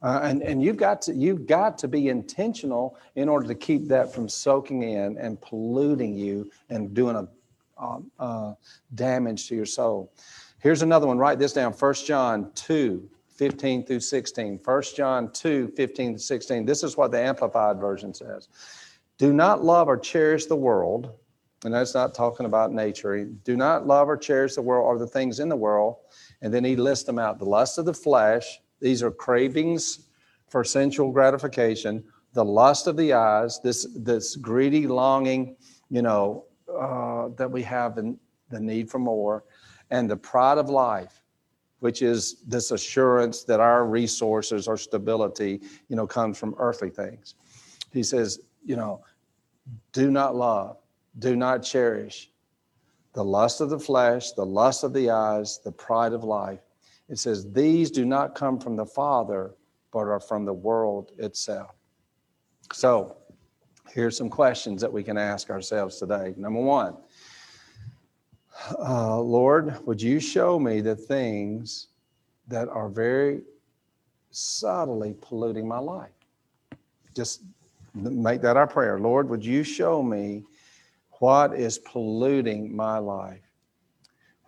Uh, 0.00 0.20
and 0.22 0.42
and 0.42 0.62
you've 0.62 0.76
got 0.76 1.02
to 1.02 1.12
you've 1.12 1.46
got 1.46 1.76
to 1.78 1.88
be 1.88 2.08
intentional 2.08 2.96
in 3.16 3.28
order 3.28 3.48
to 3.48 3.54
keep 3.54 3.88
that 3.88 4.12
from 4.12 4.28
soaking 4.28 4.82
in 4.82 5.18
and 5.18 5.40
polluting 5.40 6.16
you 6.16 6.48
and 6.70 6.94
doing 6.94 7.16
a 7.16 7.28
um, 7.78 8.10
uh, 8.18 8.54
damage 8.94 9.48
to 9.48 9.54
your 9.54 9.66
soul. 9.66 10.12
Here's 10.60 10.82
another 10.82 11.06
one. 11.06 11.18
Write 11.18 11.38
this 11.38 11.52
down. 11.52 11.72
1 11.72 11.94
John 12.06 12.50
2, 12.54 13.08
15 13.36 13.86
through 13.86 14.00
16. 14.00 14.60
1 14.64 14.82
John 14.96 15.30
2, 15.32 15.68
15 15.76 16.14
to 16.14 16.18
16. 16.18 16.66
This 16.66 16.82
is 16.82 16.96
what 16.96 17.12
the 17.12 17.20
Amplified 17.20 17.78
Version 17.78 18.12
says. 18.12 18.48
Do 19.18 19.32
not 19.32 19.64
love 19.64 19.88
or 19.88 19.96
cherish 19.96 20.46
the 20.46 20.56
world, 20.56 21.12
and 21.64 21.72
that's 21.72 21.94
not 21.94 22.14
talking 22.14 22.46
about 22.46 22.72
nature. 22.72 23.24
Do 23.24 23.56
not 23.56 23.86
love 23.86 24.08
or 24.08 24.16
cherish 24.16 24.54
the 24.54 24.62
world 24.62 24.86
or 24.86 24.98
the 24.98 25.06
things 25.06 25.38
in 25.40 25.48
the 25.48 25.56
world. 25.56 25.96
And 26.42 26.52
then 26.52 26.64
he 26.64 26.76
lists 26.76 27.04
them 27.04 27.18
out 27.18 27.38
the 27.38 27.44
lust 27.44 27.78
of 27.78 27.84
the 27.84 27.94
flesh, 27.94 28.60
these 28.80 29.02
are 29.02 29.10
cravings 29.10 30.08
for 30.48 30.64
sensual 30.64 31.12
gratification, 31.12 32.02
the 32.32 32.44
lust 32.44 32.86
of 32.86 32.96
the 32.96 33.12
eyes, 33.12 33.60
this, 33.62 33.86
this 33.96 34.36
greedy 34.36 34.86
longing, 34.86 35.56
you 35.90 36.02
know, 36.02 36.44
uh, 36.72 37.28
that 37.36 37.50
we 37.50 37.62
have 37.62 37.98
and 37.98 38.18
the 38.50 38.60
need 38.60 38.90
for 38.90 38.98
more, 38.98 39.44
and 39.90 40.08
the 40.08 40.16
pride 40.16 40.58
of 40.58 40.68
life, 40.68 41.22
which 41.80 42.02
is 42.02 42.42
this 42.46 42.70
assurance 42.70 43.44
that 43.44 43.60
our 43.60 43.86
resources 43.86 44.68
or 44.68 44.76
stability, 44.76 45.60
you 45.88 45.96
know, 45.96 46.06
comes 46.06 46.38
from 46.38 46.54
earthly 46.58 46.90
things. 46.90 47.34
He 47.92 48.02
says, 48.02 48.40
you 48.64 48.76
know, 48.76 49.02
do 49.92 50.10
not 50.10 50.34
love, 50.34 50.78
do 51.18 51.36
not 51.36 51.62
cherish 51.62 52.30
the 53.14 53.24
lust 53.24 53.60
of 53.60 53.70
the 53.70 53.78
flesh, 53.78 54.32
the 54.32 54.46
lust 54.46 54.84
of 54.84 54.92
the 54.92 55.10
eyes, 55.10 55.58
the 55.64 55.72
pride 55.72 56.12
of 56.12 56.22
life, 56.24 56.60
it 57.08 57.18
says, 57.18 57.50
These 57.52 57.90
do 57.90 58.04
not 58.04 58.34
come 58.34 58.58
from 58.58 58.76
the 58.76 58.86
Father, 58.86 59.54
but 59.92 60.00
are 60.00 60.20
from 60.20 60.44
the 60.44 60.52
world 60.52 61.12
itself. 61.18 61.74
So, 62.72 63.16
here's 63.90 64.16
some 64.16 64.28
questions 64.28 64.80
that 64.82 64.92
we 64.92 65.02
can 65.02 65.16
ask 65.16 65.50
ourselves 65.50 65.96
today. 65.96 66.34
Number 66.36 66.60
one, 66.60 66.96
uh, 68.78 69.18
Lord, 69.20 69.74
would 69.86 70.02
you 70.02 70.20
show 70.20 70.58
me 70.58 70.80
the 70.80 70.96
things 70.96 71.88
that 72.48 72.68
are 72.68 72.88
very 72.88 73.42
subtly 74.30 75.14
polluting 75.20 75.66
my 75.66 75.78
life? 75.78 76.10
Just 77.16 77.42
make 77.94 78.42
that 78.42 78.56
our 78.56 78.66
prayer. 78.66 78.98
Lord, 78.98 79.28
would 79.30 79.44
you 79.44 79.64
show 79.64 80.02
me 80.02 80.44
what 81.12 81.54
is 81.54 81.78
polluting 81.78 82.74
my 82.74 82.98
life? 82.98 83.40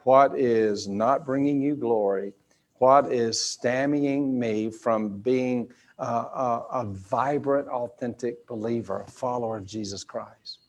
What 0.04 0.38
is 0.38 0.88
not 0.88 1.26
bringing 1.26 1.60
you 1.60 1.74
glory? 1.76 2.32
What 2.80 3.12
is 3.12 3.38
stemming 3.38 4.38
me 4.38 4.70
from 4.70 5.18
being 5.18 5.70
a, 5.98 6.02
a, 6.02 6.66
a, 6.72 6.84
vibrant, 6.86 7.68
authentic 7.68 8.46
believer, 8.46 9.02
a 9.02 9.06
follower 9.06 9.58
of 9.58 9.66
Jesus 9.66 10.02
Christ? 10.02 10.60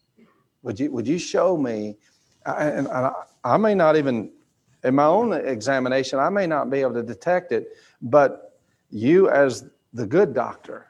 Would 0.63 0.78
you, 0.78 0.91
would 0.91 1.08
you 1.08 1.17
show 1.17 1.56
me? 1.56 1.95
And 2.45 2.89
I, 2.89 3.13
I 3.45 3.56
may 3.56 3.74
not 3.74 3.95
even, 3.95 4.30
in 4.84 4.93
my 4.93 5.06
own 5.06 5.32
examination, 5.32 6.19
I 6.19 6.30
may 6.30 6.47
not 6.47 6.69
be 6.69 6.82
able 6.82 6.95
to 6.95 7.04
detect 7.04 7.54
it, 7.54 7.69
but 8.02 8.60
you, 8.89 9.30
as 9.30 9.69
the 9.93 10.06
good 10.06 10.34
doctor, 10.34 10.88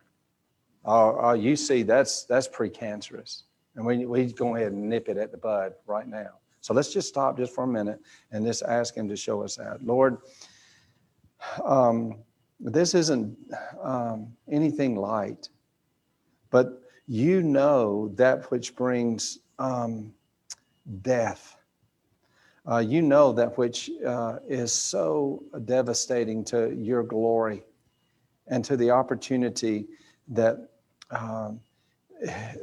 uh, 0.86 1.28
uh, 1.28 1.34
you 1.34 1.56
see 1.56 1.84
that's 1.84 2.24
that's 2.24 2.48
precancerous, 2.48 3.44
and 3.76 3.86
we 3.86 4.08
we 4.08 4.34
go 4.34 4.56
ahead 4.56 4.72
and 4.72 4.90
nip 4.90 5.10
it 5.10 5.18
at 5.18 5.30
the 5.30 5.38
bud 5.38 5.74
right 5.86 6.08
now. 6.08 6.40
So 6.62 6.74
let's 6.74 6.92
just 6.92 7.08
stop 7.08 7.38
just 7.38 7.54
for 7.54 7.66
a 7.66 7.68
minute 7.68 8.00
and 8.32 8.44
just 8.44 8.64
ask 8.64 8.96
Him 8.96 9.08
to 9.10 9.16
show 9.16 9.44
us 9.44 9.58
that, 9.58 9.86
Lord. 9.86 10.18
Um, 11.64 12.16
this 12.60 12.94
isn't 12.94 13.38
um, 13.82 14.28
anything 14.50 14.96
light, 14.96 15.50
but 16.50 16.82
you 17.08 17.42
know 17.42 18.10
that 18.16 18.50
which 18.52 18.76
brings 18.76 19.40
um, 19.60 20.14
death. 21.02 21.58
Uh, 22.70 22.78
you 22.78 23.02
know 23.02 23.34
that 23.34 23.58
which 23.58 23.90
uh, 24.06 24.38
is 24.48 24.72
so 24.72 25.44
devastating 25.66 26.44
to 26.46 26.72
your 26.76 27.02
glory 27.02 27.64
and 28.48 28.64
to 28.64 28.78
the 28.78 28.92
opportunity 28.92 29.88
that 30.28 30.70
um, 31.10 31.60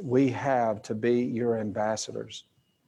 we 0.01 0.29
have 0.29 0.81
to 0.83 0.95
be 0.95 1.21
your 1.21 1.57
ambassadors. 1.57 2.45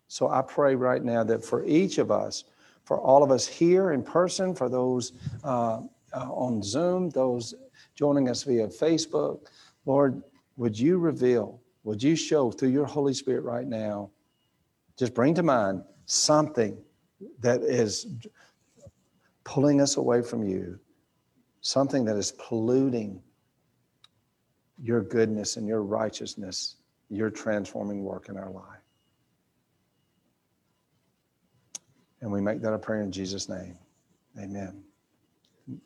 So 0.07 0.29
I 0.29 0.41
pray 0.41 0.75
right 0.75 1.03
now 1.03 1.23
that 1.25 1.43
for 1.43 1.65
each 1.65 1.97
of 1.97 2.11
us, 2.11 2.45
for 2.83 2.99
all 2.99 3.23
of 3.23 3.31
us 3.31 3.47
here 3.47 3.91
in 3.91 4.03
person, 4.03 4.55
for 4.55 4.69
those 4.69 5.13
uh, 5.43 5.81
uh, 6.13 6.31
on 6.31 6.61
Zoom, 6.61 7.09
those 7.09 7.53
joining 7.95 8.29
us 8.29 8.43
via 8.43 8.67
Facebook. 8.67 9.47
Lord, 9.85 10.21
would 10.57 10.77
you 10.77 10.97
reveal, 10.97 11.61
would 11.83 12.01
you 12.01 12.15
show 12.15 12.51
through 12.51 12.69
your 12.69 12.85
Holy 12.85 13.13
Spirit 13.13 13.43
right 13.43 13.67
now, 13.67 14.09
just 14.97 15.13
bring 15.13 15.33
to 15.35 15.43
mind 15.43 15.83
something 16.05 16.77
that 17.39 17.61
is 17.61 18.07
pulling 19.43 19.81
us 19.81 19.97
away 19.97 20.21
from 20.21 20.43
you, 20.43 20.79
something 21.61 22.05
that 22.05 22.17
is 22.17 22.33
polluting 22.33 23.21
your 24.81 25.01
goodness 25.01 25.57
and 25.57 25.67
your 25.67 25.83
righteousness, 25.83 26.75
your 27.09 27.29
transforming 27.29 28.03
work 28.03 28.29
in 28.29 28.37
our 28.37 28.49
life. 28.49 28.80
And 32.21 32.31
we 32.31 32.41
make 32.41 32.61
that 32.61 32.73
a 32.73 32.77
prayer 32.77 33.01
in 33.01 33.11
Jesus' 33.11 33.49
name. 33.49 33.77
Amen. 34.39 34.83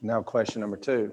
Now, 0.01 0.21
question 0.21 0.61
number 0.61 0.77
two. 0.77 1.11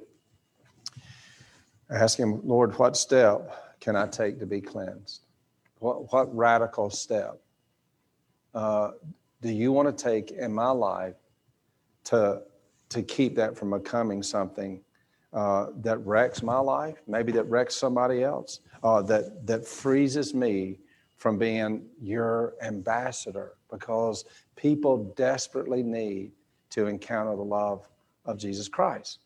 Ask 1.91 2.19
him, 2.19 2.41
Lord, 2.47 2.79
what 2.79 2.97
step 2.97 3.79
can 3.81 3.97
I 3.97 4.07
take 4.07 4.39
to 4.41 4.47
be 4.47 4.61
cleansed? 4.61 5.27
What, 5.79 6.13
what 6.13 6.35
radical 6.35 6.91
step 6.91 7.41
uh, 8.55 8.93
do 9.41 9.51
you 9.51 9.73
want 9.73 9.97
to 9.97 10.05
take 10.05 10.31
in 10.31 10.53
my 10.53 10.71
life 10.71 11.17
to, 12.05 12.43
to 12.91 13.03
keep 13.03 13.37
that 13.37 13.57
from 13.57 13.71
becoming 13.71 14.23
something 14.23 14.81
uh, 15.33 15.67
that 15.77 15.99
wrecks 15.99 16.43
my 16.43 16.59
life, 16.59 16.97
maybe 17.07 17.33
that 17.33 17.45
wrecks 17.45 17.75
somebody 17.75 18.23
else, 18.23 18.61
uh, 18.83 19.03
that, 19.03 19.47
that 19.47 19.67
freezes 19.67 20.35
me 20.35 20.79
from 21.23 21.39
being 21.39 21.87
your 22.01 22.55
ambassador 22.63 23.53
because 23.71 24.25
people 24.57 25.15
desperately 25.17 25.81
need 25.81 26.33
to 26.69 26.89
encounter 26.89 27.37
the 27.37 27.45
love 27.45 27.89
of 28.25 28.39
Jesus 28.39 28.67
Christ. 28.67 29.21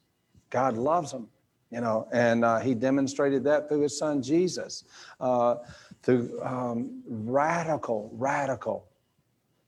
God 0.50 0.76
loves 0.76 1.10
them, 1.10 1.26
you 1.70 1.80
know, 1.80 2.06
and 2.12 2.44
uh, 2.44 2.60
He 2.60 2.74
demonstrated 2.74 3.42
that 3.44 3.70
through 3.70 3.80
His 3.80 3.96
Son 3.96 4.22
Jesus, 4.22 4.84
uh, 5.20 5.54
through 6.02 6.38
um, 6.42 7.02
radical, 7.08 8.10
radical, 8.12 8.86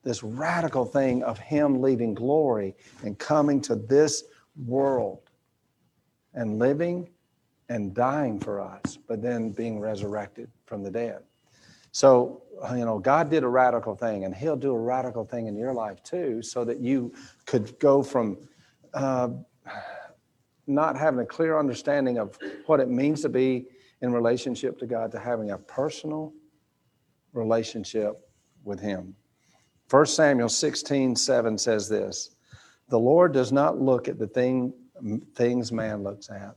this 0.02 0.22
radical 0.22 0.84
thing 0.84 1.22
of 1.22 1.38
Him 1.38 1.80
leaving 1.80 2.12
glory 2.12 2.76
and 3.04 3.18
coming 3.18 3.58
to 3.62 3.74
this 3.74 4.24
world 4.66 5.30
and 6.34 6.58
living 6.58 7.08
and 7.70 7.94
dying 7.94 8.38
for 8.38 8.60
us, 8.60 8.98
but 9.08 9.22
then 9.22 9.48
being 9.48 9.80
resurrected 9.80 10.50
from 10.66 10.82
the 10.82 10.90
dead. 10.90 11.22
So, 11.98 12.42
you 12.70 12.84
know, 12.84 13.00
God 13.00 13.28
did 13.28 13.42
a 13.42 13.48
radical 13.48 13.96
thing, 13.96 14.24
and 14.24 14.32
He'll 14.32 14.54
do 14.54 14.70
a 14.70 14.78
radical 14.78 15.24
thing 15.24 15.48
in 15.48 15.56
your 15.56 15.74
life 15.74 16.00
too, 16.04 16.42
so 16.42 16.64
that 16.64 16.78
you 16.78 17.12
could 17.44 17.76
go 17.80 18.04
from 18.04 18.38
uh, 18.94 19.30
not 20.68 20.96
having 20.96 21.18
a 21.18 21.26
clear 21.26 21.58
understanding 21.58 22.18
of 22.18 22.38
what 22.66 22.78
it 22.78 22.88
means 22.88 23.22
to 23.22 23.28
be 23.28 23.66
in 24.00 24.12
relationship 24.12 24.78
to 24.78 24.86
God 24.86 25.10
to 25.10 25.18
having 25.18 25.50
a 25.50 25.58
personal 25.58 26.32
relationship 27.32 28.30
with 28.62 28.78
Him. 28.78 29.16
1 29.90 30.06
Samuel 30.06 30.48
16, 30.48 31.16
7 31.16 31.58
says 31.58 31.88
this 31.88 32.36
The 32.90 32.98
Lord 33.00 33.32
does 33.32 33.50
not 33.50 33.80
look 33.80 34.06
at 34.06 34.20
the 34.20 34.28
thing, 34.28 34.72
things 35.34 35.72
man 35.72 36.04
looks 36.04 36.30
at. 36.30 36.54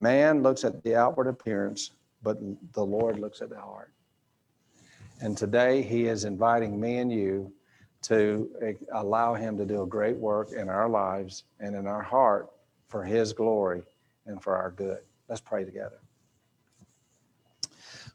Man 0.00 0.42
looks 0.42 0.64
at 0.64 0.82
the 0.82 0.96
outward 0.96 1.28
appearance, 1.28 1.92
but 2.20 2.38
the 2.72 2.84
Lord 2.84 3.20
looks 3.20 3.40
at 3.40 3.48
the 3.48 3.60
heart. 3.60 3.92
And 5.20 5.36
today, 5.36 5.82
He 5.82 6.06
is 6.06 6.24
inviting 6.24 6.80
me 6.80 6.98
and 6.98 7.12
you 7.12 7.52
to 8.02 8.50
allow 8.92 9.34
Him 9.34 9.56
to 9.56 9.64
do 9.64 9.82
a 9.82 9.86
great 9.86 10.16
work 10.16 10.52
in 10.52 10.68
our 10.68 10.88
lives 10.88 11.44
and 11.60 11.74
in 11.74 11.86
our 11.86 12.02
heart 12.02 12.50
for 12.88 13.02
His 13.04 13.32
glory 13.32 13.82
and 14.26 14.42
for 14.42 14.56
our 14.56 14.70
good. 14.70 14.98
Let's 15.28 15.40
pray 15.40 15.64
together. 15.64 15.98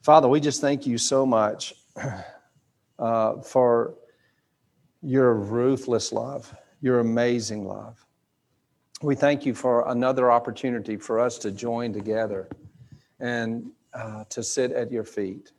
Father, 0.01 0.27
we 0.27 0.39
just 0.39 0.61
thank 0.61 0.87
you 0.87 0.97
so 0.97 1.25
much 1.25 1.73
uh, 2.99 3.41
for 3.41 3.95
your 5.01 5.33
ruthless 5.33 6.11
love, 6.11 6.53
your 6.81 6.99
amazing 6.99 7.65
love. 7.65 8.05
We 9.01 9.15
thank 9.15 9.45
you 9.45 9.53
for 9.53 9.89
another 9.89 10.31
opportunity 10.31 10.97
for 10.97 11.19
us 11.19 11.37
to 11.39 11.51
join 11.51 11.93
together 11.93 12.49
and 13.19 13.71
uh, 13.93 14.25
to 14.29 14.43
sit 14.43 14.71
at 14.71 14.91
your 14.91 15.05
feet. 15.05 15.51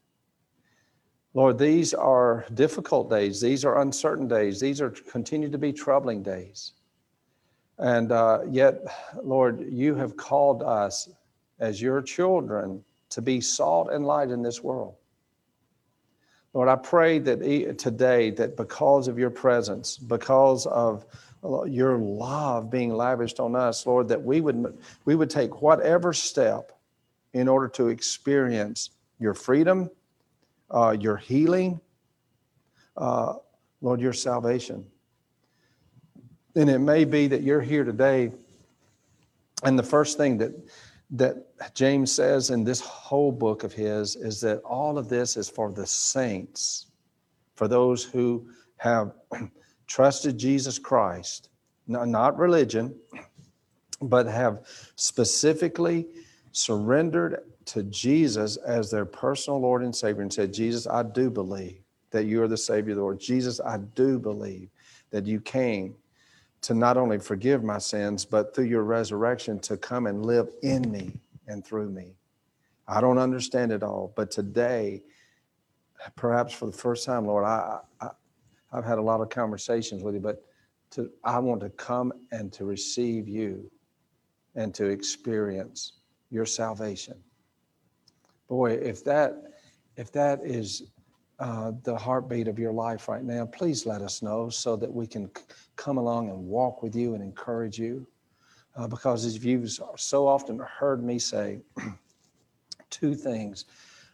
Lord, 1.33 1.59
these 1.59 1.95
are 1.95 2.45
difficult 2.55 3.09
days. 3.09 3.41
These 3.41 3.65
are 3.65 3.81
uncertain 3.81 4.27
days. 4.27 4.59
These 4.59 4.81
are 4.81 4.91
continue 4.91 5.49
to 5.49 5.59
be 5.59 5.73
troubling 5.73 6.23
days. 6.23 6.73
And 7.79 8.11
uh, 8.11 8.41
yet, 8.51 8.83
Lord, 9.23 9.65
you 9.71 9.95
have 9.95 10.17
called 10.17 10.63
us 10.63 11.09
as 11.61 11.81
your 11.81 12.03
children 12.03 12.85
to 13.11 13.23
be 13.23 13.41
salt 13.41 13.91
and 13.91 14.05
light 14.05 14.31
in 14.31 14.43
this 14.43 14.63
world. 14.63 14.97
Lord, 16.53 16.69
I 16.69 16.77
pray 16.77 17.21
that 17.21 17.79
today, 17.79 18.31
that 18.33 18.57
because 18.57 19.07
of 19.07 19.19
your 19.19 19.31
presence, 19.31 19.97
because 19.97 20.67
of 20.67 21.07
your 21.67 21.97
love 21.97 22.71
being 22.71 22.93
lavished 22.93 23.39
on 23.39 23.55
us, 23.55 23.87
Lord, 23.87 24.09
that 24.09 24.23
we 24.23 24.41
would, 24.41 24.77
we 25.05 25.15
would 25.15 25.31
take 25.31 25.63
whatever 25.63 26.13
step 26.13 26.73
in 27.33 27.47
order 27.47 27.69
to 27.69 27.89
experience 27.89 28.91
your 29.21 29.33
freedom 29.33 29.91
uh, 30.71 30.97
your 30.99 31.17
healing, 31.17 31.81
uh, 32.97 33.35
Lord, 33.81 34.01
your 34.01 34.13
salvation. 34.13 34.87
And 36.55 36.69
it 36.69 36.79
may 36.79 37.05
be 37.05 37.29
that 37.29 37.43
you're 37.43 37.61
here 37.61 37.85
today, 37.85 38.33
and 39.63 39.79
the 39.79 39.83
first 39.83 40.17
thing 40.17 40.39
that 40.39 40.53
that 41.13 41.75
James 41.75 42.13
says 42.13 42.51
in 42.51 42.63
this 42.63 42.81
whole 42.81 43.33
book 43.33 43.65
of 43.65 43.73
his 43.73 44.15
is 44.17 44.41
that 44.43 44.59
all 44.59 44.97
of 44.97 45.09
this 45.09 45.37
is 45.37 45.49
for 45.49 45.73
the 45.73 45.87
saints, 45.87 46.87
for 47.57 47.67
those 47.67 48.05
who 48.05 48.49
have 48.77 49.13
trusted 49.89 50.39
Jesus 50.39 50.79
Christ, 50.79 51.49
not 51.89 52.39
religion, 52.39 52.95
but 54.03 54.27
have 54.27 54.67
specifically 54.95 56.07
surrendered 56.53 57.43
to 57.71 57.85
Jesus 57.85 58.57
as 58.57 58.91
their 58.91 59.05
personal 59.05 59.61
Lord 59.61 59.85
and 59.85 59.95
Savior 59.95 60.23
and 60.23 60.33
said, 60.33 60.53
Jesus, 60.53 60.89
I 60.89 61.05
do 61.05 61.31
believe 61.31 61.79
that 62.11 62.25
you 62.25 62.43
are 62.43 62.49
the 62.49 62.57
Savior 62.57 62.93
of 62.93 62.97
the 62.97 63.03
Lord. 63.03 63.21
Jesus, 63.21 63.61
I 63.61 63.79
do 63.95 64.19
believe 64.19 64.69
that 65.11 65.25
you 65.25 65.41
came 65.41 65.95
to 66.63 66.75
not 66.75 66.97
only 66.97 67.21
forgive 67.21 67.63
my 67.63 67.79
sins, 67.79 68.25
but 68.25 68.55
through 68.55 68.65
your 68.65 68.83
resurrection 68.83 69.61
to 69.61 69.77
come 69.77 70.09
and 70.09 70.27
live 70.27 70.49
in 70.65 70.91
me 70.91 71.13
and 71.47 71.65
through 71.65 71.91
me. 71.91 72.17
I 72.89 73.01
don't 73.01 73.19
understand 73.19 73.71
it 73.71 73.85
all, 73.85 74.13
but 74.17 74.33
today, 74.33 75.05
perhaps 76.17 76.53
for 76.53 76.67
the 76.67 76.77
first 76.77 77.07
time, 77.07 77.25
Lord, 77.25 77.45
I, 77.45 77.79
I, 78.01 78.09
have 78.75 78.85
had 78.85 78.99
a 78.99 79.03
lot 79.03 79.21
of 79.21 79.31
conversations 79.31 80.03
with 80.03 80.15
you, 80.15 80.21
but 80.21 80.43
to, 80.91 81.09
I 81.23 81.39
want 81.39 81.61
to 81.61 81.71
come 81.71 82.13
and 82.33 82.53
to 82.55 82.65
receive 82.65 83.29
you 83.29 83.71
and 84.57 84.75
to 84.75 84.87
experience 84.87 85.93
your 86.31 86.47
salvation. 86.47 87.15
Boy, 88.51 88.73
if 88.73 89.05
that 89.05 89.45
if 89.97 90.11
that 90.11 90.41
is 90.43 90.83
uh, 91.39 91.71
the 91.85 91.97
heartbeat 91.97 92.49
of 92.49 92.59
your 92.59 92.73
life 92.73 93.09
right 93.09 93.23
now, 93.23 93.47
please 93.47 93.87
let 93.87 94.03
us 94.03 94.23
know 94.23 94.51
so 94.51 94.75
that 94.75 94.93
we 94.93 95.07
can 95.07 95.31
c- 95.37 95.45
come 95.77 95.99
along 95.99 96.31
and 96.31 96.39
walk 96.39 96.83
with 96.83 96.97
you 96.97 97.15
and 97.15 97.23
encourage 97.23 97.79
you. 97.79 98.05
Uh, 98.75 98.89
because 98.89 99.25
as 99.25 99.45
you've 99.45 99.71
so 99.97 100.27
often 100.27 100.59
heard 100.59 101.05
me 101.05 101.17
say, 101.17 101.61
two 102.91 103.15
things 103.15 103.67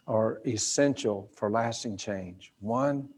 are 0.07 0.39
essential 0.45 1.29
for 1.35 1.49
lasting 1.49 1.97
change. 1.97 2.53
One 2.59 3.09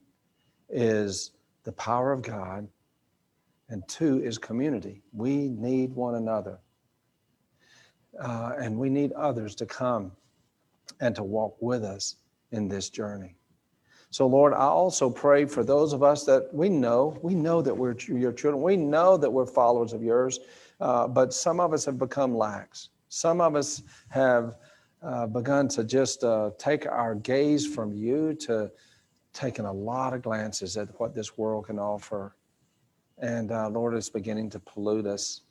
is 0.69 1.31
the 1.65 1.73
power 1.73 2.13
of 2.13 2.21
God, 2.21 2.65
and 3.67 3.85
two 3.89 4.23
is 4.23 4.37
community. 4.37 5.01
We 5.11 5.49
need 5.49 5.93
one 5.93 6.15
another 6.15 6.59
uh, 8.17 8.53
and 8.57 8.77
we 8.77 8.89
need 8.89 9.11
others 9.13 9.53
to 9.55 9.65
come 9.65 10.13
and 10.99 11.15
to 11.15 11.23
walk 11.23 11.55
with 11.59 11.83
us 11.83 12.15
in 12.51 12.67
this 12.67 12.89
journey. 12.89 13.35
So, 14.11 14.25
Lord, 14.25 14.53
I 14.53 14.65
also 14.65 15.09
pray 15.09 15.45
for 15.45 15.63
those 15.63 15.93
of 15.93 16.01
us 16.01 16.25
that 16.25 16.51
we 16.51 16.67
know, 16.67 17.17
we 17.21 17.35
know 17.35 17.61
that 17.61 17.75
we're 17.75 17.95
your 18.07 18.31
children, 18.31 18.63
we 18.63 18.75
know 18.75 19.17
that 19.17 19.29
we're 19.29 19.45
followers 19.45 19.93
of 19.93 20.01
yours, 20.01 20.39
uh, 20.79 21.07
but 21.07 21.33
some 21.33 21.59
of 21.59 21.73
us 21.73 21.85
have 21.85 21.99
become 21.99 22.35
lax. 22.35 22.89
Some 23.09 23.39
of 23.39 23.55
us 23.55 23.83
have 24.09 24.57
uh, 25.03 25.27
begun 25.27 25.67
to 25.69 25.83
just 25.83 26.23
uh, 26.23 26.51
take 26.57 26.87
our 26.87 27.15
gaze 27.15 27.67
from 27.67 27.93
you 27.93 28.33
to 28.35 28.71
taking 29.31 29.65
a 29.65 29.71
lot 29.71 30.13
of 30.13 30.23
glances 30.23 30.75
at 30.75 30.87
what 30.99 31.13
this 31.13 31.37
world 31.37 31.67
can 31.67 31.77
offer. 31.77 32.35
And 33.19 33.51
uh, 33.51 33.69
Lord, 33.69 33.93
it's 33.93 34.09
beginning 34.09 34.49
to 34.51 34.59
pollute 34.59 35.05
us. 35.05 35.41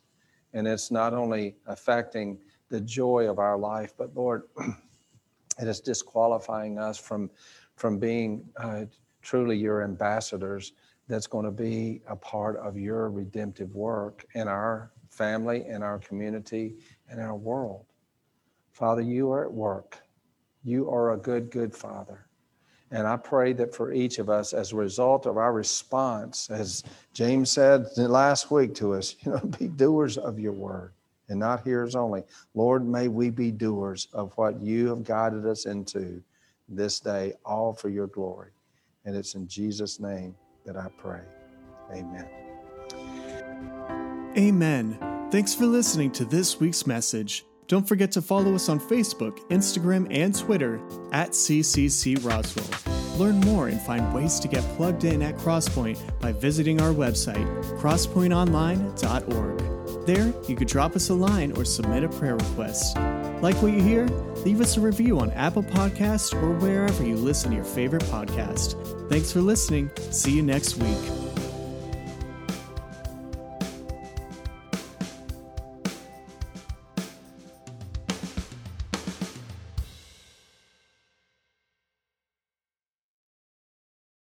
And 0.53 0.67
it's 0.67 0.91
not 0.91 1.13
only 1.13 1.55
affecting 1.65 2.39
the 2.69 2.81
joy 2.81 3.29
of 3.29 3.39
our 3.39 3.57
life. 3.57 3.93
But 3.97 4.15
Lord, 4.15 4.43
it 5.59 5.67
is 5.67 5.81
disqualifying 5.81 6.79
us 6.79 6.97
from, 6.97 7.29
from 7.75 7.99
being 7.99 8.47
uh, 8.57 8.85
truly 9.21 9.57
your 9.57 9.83
ambassadors 9.83 10.73
that's 11.07 11.27
going 11.27 11.45
to 11.45 11.51
be 11.51 12.01
a 12.07 12.15
part 12.15 12.55
of 12.57 12.77
your 12.77 13.09
redemptive 13.09 13.73
work 13.73 14.25
in 14.35 14.47
our 14.47 14.91
family, 15.09 15.65
in 15.67 15.83
our 15.83 15.99
community, 15.99 16.75
in 17.11 17.19
our 17.19 17.35
world. 17.35 17.85
Father, 18.71 19.01
you 19.01 19.31
are 19.31 19.45
at 19.45 19.51
work. 19.51 19.97
You 20.63 20.89
are 20.89 21.13
a 21.13 21.17
good, 21.17 21.49
good 21.49 21.75
Father. 21.75 22.27
And 22.91 23.05
I 23.07 23.17
pray 23.17 23.53
that 23.53 23.75
for 23.75 23.91
each 23.91 24.19
of 24.19 24.29
us, 24.29 24.53
as 24.53 24.71
a 24.71 24.75
result 24.75 25.25
of 25.25 25.37
our 25.37 25.53
response, 25.53 26.49
as 26.49 26.83
James 27.13 27.51
said 27.51 27.85
last 27.97 28.49
week 28.49 28.73
to 28.75 28.93
us, 28.93 29.15
you 29.21 29.31
know, 29.31 29.39
be 29.39 29.67
doers 29.67 30.17
of 30.17 30.39
your 30.39 30.53
word 30.53 30.93
and 31.29 31.39
not 31.39 31.63
hearers 31.63 31.95
only. 31.95 32.23
Lord, 32.53 32.87
may 32.87 33.07
we 33.07 33.29
be 33.29 33.51
doers 33.51 34.07
of 34.13 34.33
what 34.35 34.61
you 34.61 34.87
have 34.89 35.03
guided 35.03 35.45
us 35.45 35.65
into 35.65 36.21
this 36.67 36.99
day, 36.99 37.33
all 37.45 37.73
for 37.73 37.89
your 37.89 38.07
glory. 38.07 38.51
And 39.05 39.15
it's 39.15 39.35
in 39.35 39.47
Jesus' 39.47 39.99
name 39.99 40.35
that 40.65 40.75
I 40.75 40.87
pray. 40.97 41.21
Amen. 41.91 42.27
Amen. 44.37 45.27
Thanks 45.31 45.55
for 45.55 45.65
listening 45.65 46.11
to 46.11 46.25
this 46.25 46.59
week's 46.59 46.85
message. 46.85 47.45
Don't 47.67 47.87
forget 47.87 48.11
to 48.13 48.21
follow 48.21 48.55
us 48.55 48.67
on 48.67 48.79
Facebook, 48.79 49.37
Instagram, 49.49 50.07
and 50.09 50.35
Twitter 50.35 50.81
at 51.11 51.31
CCC 51.31 52.23
Roswell. 52.25 52.67
Learn 53.19 53.39
more 53.41 53.67
and 53.67 53.79
find 53.81 54.11
ways 54.13 54.39
to 54.39 54.47
get 54.47 54.63
plugged 54.75 55.03
in 55.03 55.21
at 55.21 55.35
Crosspointe 55.35 55.99
by 56.19 56.31
visiting 56.31 56.81
our 56.81 56.93
website, 56.93 57.45
crosspointeonline.org. 57.79 59.68
There, 60.09 60.33
you 60.47 60.55
could 60.55 60.67
drop 60.67 60.95
us 60.95 61.09
a 61.09 61.13
line 61.13 61.51
or 61.55 61.63
submit 61.63 62.03
a 62.03 62.09
prayer 62.09 62.35
request. 62.35 62.97
Like 63.43 63.61
what 63.61 63.73
you 63.73 63.79
hear? 63.79 64.07
Leave 64.43 64.59
us 64.59 64.75
a 64.75 64.81
review 64.81 65.19
on 65.19 65.29
Apple 65.33 65.61
Podcasts 65.61 66.33
or 66.33 66.57
wherever 66.57 67.05
you 67.05 67.15
listen 67.15 67.51
to 67.51 67.57
your 67.57 67.63
favorite 67.63 68.01
podcast. 68.05 68.73
Thanks 69.07 69.31
for 69.31 69.41
listening. 69.41 69.91
See 70.09 70.31
you 70.31 70.41
next 70.41 70.77
week. 70.77 71.18